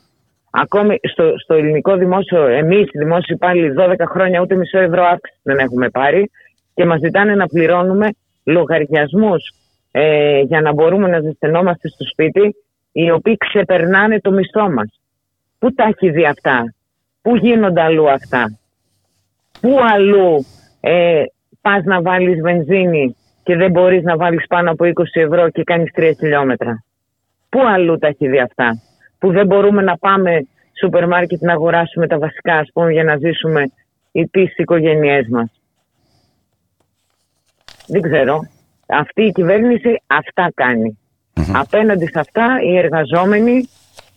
[0.51, 5.39] Ακόμη στο, στο ελληνικό δημόσιο, εμείς οι δημόσιοι υπάλληλοι 12 χρόνια ούτε μισό ευρώ αύξηση
[5.43, 6.32] δεν έχουμε πάρει
[6.74, 8.10] και μας ζητάνε να πληρώνουμε
[8.43, 9.54] λογαριασμούς
[9.91, 12.56] ε, για να μπορούμε να ζεσθενόμαστε στο σπίτι,
[12.94, 15.00] οι οποίοι ξεπερνάνε το μισθό μας.
[15.60, 16.74] Πού τα έχει δει αυτά,
[17.22, 18.60] Πού γίνονται αλλού αυτά,
[19.62, 20.46] Πού αλλού
[20.80, 21.24] ε,
[21.62, 25.91] πας να βάλεις βενζίνη και δεν μπορείς να βάλεις πάνω από 20 ευρώ και κάνεις
[25.96, 26.84] 3 χιλιόμετρα;
[27.50, 28.82] Πού αλλού τα έχει δει αυτά;
[29.20, 30.48] Που δεν μπορούμε να πάμε
[30.80, 33.72] σούπερ μάρκετ να αγοράσουμε τα βασικά ας πούμε για να ζήσουμε
[34.32, 35.62] τις οικογένειές μας;
[37.88, 38.39] Δεν ξέρω.
[38.88, 40.52] Αυτή η κυβέρνηση αυτά
[41.54, 43.70] Απέναντι σε αυτά οι εργαζόμενοι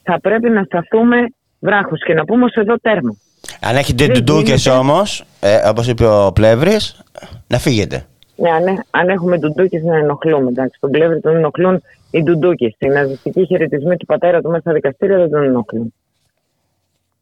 [0.03, 1.17] θα πρέπει να σταθούμε
[1.59, 3.17] βράχους και να πούμε ως εδώ τέρμα.
[3.61, 7.03] Αν έχετε ντουντούκες όμως, ε, όπως είπε ο Πλεύρης,
[7.47, 8.07] να φύγετε.
[8.37, 10.49] Ναι, ναι, αν έχουμε ντουντούκες να ενοχλούμε.
[10.49, 12.73] Εντάξει, τον πλεύρη τον ενοχλούν οι ντουντούκες.
[12.75, 15.95] Στην ναζιστική χαιρετισμή του πατέρα του μέσα στα δικαστήρια δεν τον ενοχλούν.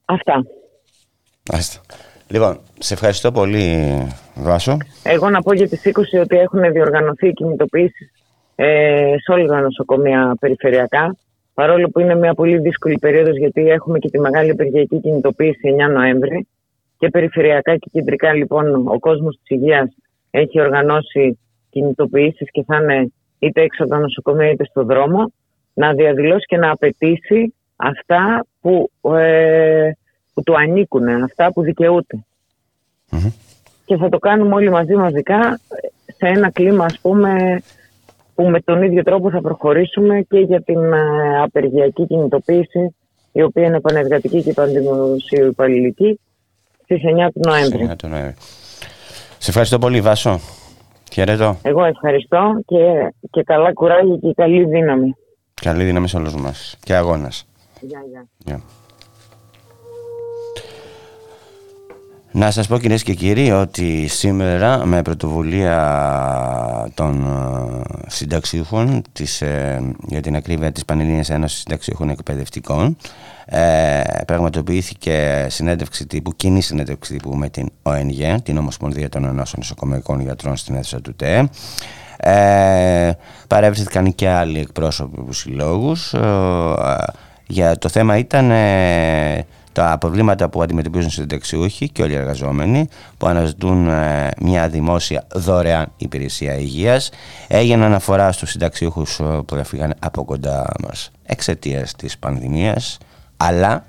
[0.05, 0.45] Αυτά.
[1.53, 1.81] Άστα.
[2.29, 3.99] Λοιπόν, σε ευχαριστώ πολύ
[4.35, 4.77] Βάσο.
[5.03, 8.13] Εγώ να πω για τις 20 ότι έχουν διοργανωθεί κινητοποιήσεις
[8.55, 11.17] ε, σε όλα τα νοσοκομεία περιφερειακά.
[11.55, 15.93] Παρόλο που είναι μια πολύ δύσκολη περίοδος γιατί έχουμε και τη μεγάλη υπεργειακή κινητοποίηση 9
[15.93, 16.47] Νοέμβρη
[16.99, 19.95] και περιφερειακά και κεντρικά λοιπόν ο κόσμος της υγείας
[20.31, 21.39] έχει οργανώσει
[21.71, 25.33] κινητοποιήσεις και θα είναι είτε έξω από τα νοσοκομεία είτε στο δρόμο
[25.75, 29.91] να διαδηλώσει και να απαιτήσει αυτά που, ε,
[30.35, 32.25] που του ανήκουν, αυτά που δικαιουται
[33.85, 35.61] Και θα το κάνουμε όλοι μαζί μαζικά
[36.07, 37.63] σε ένα κλίμα ας πούμε
[38.35, 42.95] που με τον ίδιο τρόπο θα προχωρήσουμε και για την ε, απεργιακή κινητοποίηση
[43.33, 46.21] η οποία είναι πανεργατική και πανδημοσίου υπαλληλική
[46.83, 48.35] στις 9 του Νοέμβρη.
[49.39, 50.41] Σε ευχαριστώ πολύ Βάσο.
[51.13, 51.57] Χαιρετώ.
[51.63, 55.15] Εγώ ευχαριστώ και, και καλά κουράγια και καλή δύναμη.
[55.63, 57.47] Καλή δύναμη σε όλους μας και αγώνας.
[57.81, 58.01] Γεια,
[58.45, 58.63] γεια.
[62.37, 69.95] Να σας πω κυρίες και κύριοι ότι σήμερα με πρωτοβουλία των ε, συνταξίχων της, ε,
[70.07, 72.97] για την ακρίβεια της Πανελλήνιας Ένωσης Συνταξίχων Εκπαιδευτικών
[73.45, 80.21] ε, πραγματοποιήθηκε συνέντευξη τύπου, κοινή συνέντευξη τύπου με την ΟΕΝΓΕ, την Ομοσπονδία των Ενώσεων Νοσοκομεϊκών
[80.21, 81.49] Γιατρών στην αίθουσα του ΤΕΕ.
[82.17, 83.13] Ε,
[83.49, 86.15] παρέβρεθηκαν και άλλοι εκπρόσωποι τους συλλόγους.
[86.15, 86.21] Ε,
[87.47, 92.89] για το θέμα ήταν ε, τα προβλήματα που αντιμετωπίζουν οι συνταξιούχοι και όλοι οι εργαζόμενοι
[93.19, 97.11] που αναζητούν ε, μια δημόσια δωρεάν υπηρεσία υγείας
[97.49, 102.99] έγινε αναφορά στους συνταξιούχους που έφυγαν από κοντά μας εξαιτίας της πανδημίας
[103.37, 103.85] αλλά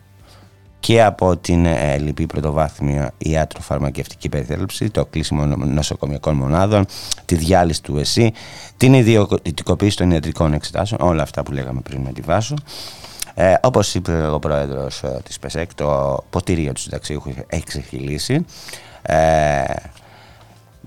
[0.86, 6.86] και από την ε, λυπή πρωτοβάθμια ιατροφαρμακευτική περιθέλεψη, το κλείσιμο νοσοκομιακών μονάδων,
[7.25, 8.33] τη διάλυση του ΕΣΥ,
[8.77, 12.55] την ιδιωτικοποίηση των ιατρικών εξετάσεων, όλα αυτά που λέγαμε πριν με τη Βάσο.
[13.38, 18.45] Ε, όπως είπε ο πρόεδρος ε, της ΠΕΣΕΚ, το ποτήριο τους συνταξίου έχει ξεχυλήσει.
[19.01, 19.63] Ε,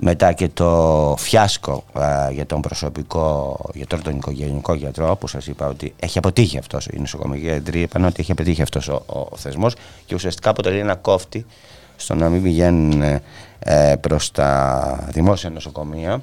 [0.00, 1.84] μετά και το φιάσκο
[2.32, 6.98] για τον προσωπικό γιατρό, τον οικογενειακό γιατρό, που σας είπα ότι έχει αποτύχει αυτός, οι
[6.98, 9.74] νοσοκομιακοί γιατροί είπαν ότι έχει αποτύχει αυτός ο, ο, θεσμός
[10.06, 11.46] και ουσιαστικά αποτελεί ένα κόφτη
[11.96, 13.02] στο να μην πηγαίνουν
[13.58, 16.22] ε, προς τα δημόσια νοσοκομεία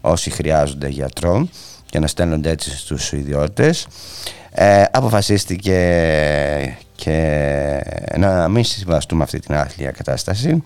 [0.00, 1.48] όσοι χρειάζονται γιατρό
[1.90, 3.86] και να στέλνονται έτσι στους ιδιώτες.
[4.50, 5.78] Ε, αποφασίστηκε
[6.94, 7.80] και
[8.16, 10.62] να μην συμβαστούμε αυτή την άθλια κατάσταση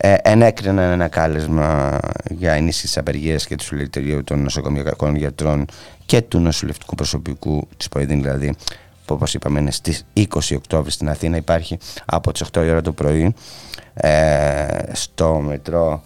[0.00, 1.98] ε, ενέκριναν ένα κάλεσμα
[2.30, 5.64] για ενίσχυση της απεργίας και του συλλαλητηρίου των νοσοκομιακών γιατρών
[6.06, 8.54] και του νοσηλευτικού προσωπικού της ΠΟΕΔΗΝ, δηλαδή
[9.04, 10.24] που όπως είπαμε είναι στις 20
[10.56, 11.36] Οκτώβρη στην Αθήνα.
[11.36, 13.34] Υπάρχει από τις 8 η ώρα το πρωί
[13.94, 16.02] ε, στο μετρό,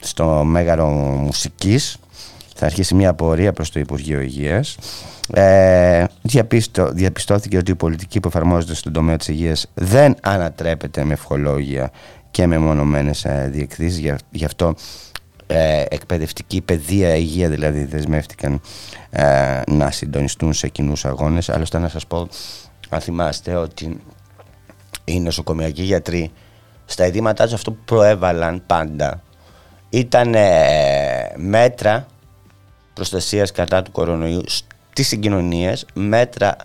[0.00, 1.98] στο Μέγαρο Μουσικής.
[2.64, 4.76] Θα αρχίσει μια πορεία προς το Υπουργείο Υγείας.
[5.32, 11.12] Ε, διαπίστω, διαπιστώθηκε ότι η πολιτική που εφαρμόζεται στον τομέα της υγείας δεν ανατρέπεται με
[11.12, 11.90] ευχολόγια
[12.30, 14.16] και με μονομένες ε, διεκδίσεις.
[14.30, 14.74] Γι' αυτό
[15.46, 18.60] ε, εκπαιδευτική παιδεία, υγεία δηλαδή δεσμεύτηκαν
[19.10, 21.48] ε, να συντονιστούν σε κοινούς αγώνες.
[21.48, 22.28] Άλλωστε να σας πω,
[22.88, 24.00] αν θυμάστε ότι
[25.04, 26.30] οι νοσοκομιακοί γιατροί
[26.84, 29.22] στα ειδήματά τους αυτό που προέβαλαν πάντα
[29.90, 30.34] ήταν
[31.36, 32.06] μέτρα
[32.94, 34.42] προστασίας κατά του κορονοϊού
[34.92, 36.56] στις συγκοινωνίες, μέτρα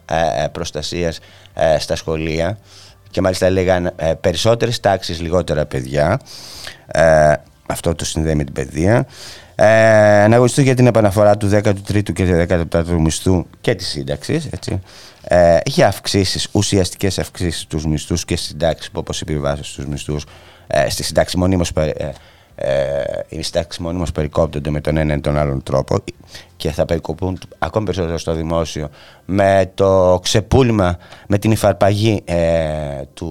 [0.52, 1.20] προστασίας
[1.80, 2.58] στα σχολεία
[3.12, 6.20] και μάλιστα έλεγαν ε, περισσότερες τάξεις, λιγότερα παιδιά.
[6.88, 7.34] Ε,
[7.68, 9.06] αυτό το συνδέει με την παιδεία.
[9.56, 14.46] Ε, να για την επαναφορά του 13ου και του 14ου μισθού και της σύνταξης.
[14.52, 14.82] Έτσι.
[15.24, 20.26] Ε, είχε αυξήσεις, ουσιαστικές αυξήσεις στους μισθούς και στις συντάξεις που όπως είπε στους μισθούς
[20.68, 22.12] ε, στη συντάξη μονίμως ε,
[22.62, 25.98] ε, οι συντάξεις μόνιμω περικόπτονται με τον ένα ή τον άλλον τρόπο
[26.58, 28.90] και θα περικοπούν ακόμη περισσότερο στο δημόσιο
[29.26, 30.98] με το ξεπούλημα,
[31.28, 32.38] με την υφαρπαγή ε,
[33.14, 33.28] του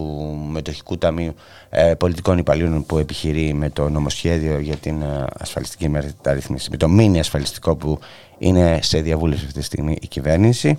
[0.51, 1.35] Μετοχικού Ταμείου
[1.71, 6.89] ε, Πολιτικών Υπαλλήλων που επιχειρεί με το νομοσχέδιο για την ε, ασφαλιστική μεταρρύθμιση, με το
[6.89, 7.99] μήνυ ασφαλιστικό που
[8.39, 10.79] είναι σε διαβούλευση αυτή τη στιγμή η κυβέρνηση.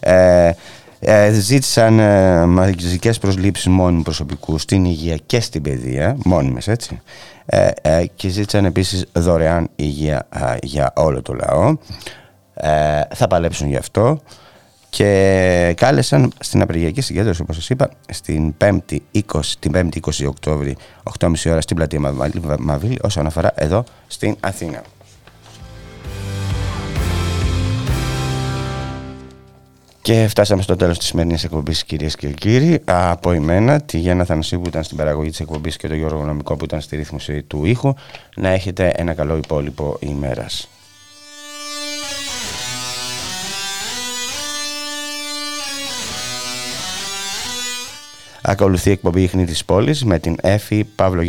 [0.00, 0.50] Ε,
[1.00, 7.00] ε, ζήτησαν ε, μαζικές προσλήψεις μόνιμου προσωπικού στην υγεία και στην παιδεία, μόνιμες έτσι,
[7.46, 10.28] ε, ε, και ζήτησαν επίσης δωρεάν υγεία
[10.62, 11.76] για όλο το λαό.
[12.54, 14.20] Ε, θα παλέψουν γι' αυτό
[14.90, 20.76] και κάλεσαν στην απεργιακή συγκέντρωση όπως σας είπα στην 5η 20, την 5η 20 Οκτώβρη
[21.18, 22.00] 8.30 ώρα στην πλατεία
[22.58, 24.82] Μαβίλη όσον αφορά εδώ στην Αθήνα.
[30.08, 32.80] Και φτάσαμε στο τέλος της σημερινής εκπομπής κυρίες και κύριοι.
[32.84, 36.56] Από εμένα, τη Γιάννα Θανασίου που ήταν στην παραγωγή της εκπομπής και το Γιώργο Νομικό
[36.56, 37.94] που ήταν στη ρύθμιση του ήχου.
[38.36, 40.68] Να έχετε ένα καλό υπόλοιπο ημέρας.
[48.42, 51.22] Ακολουθεί η εκπομπή Ιχνή της Πόλης με την Έφη Παύλο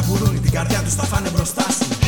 [0.00, 0.40] Γεωργότων.
[0.44, 2.05] για μαντέλια προβλήτα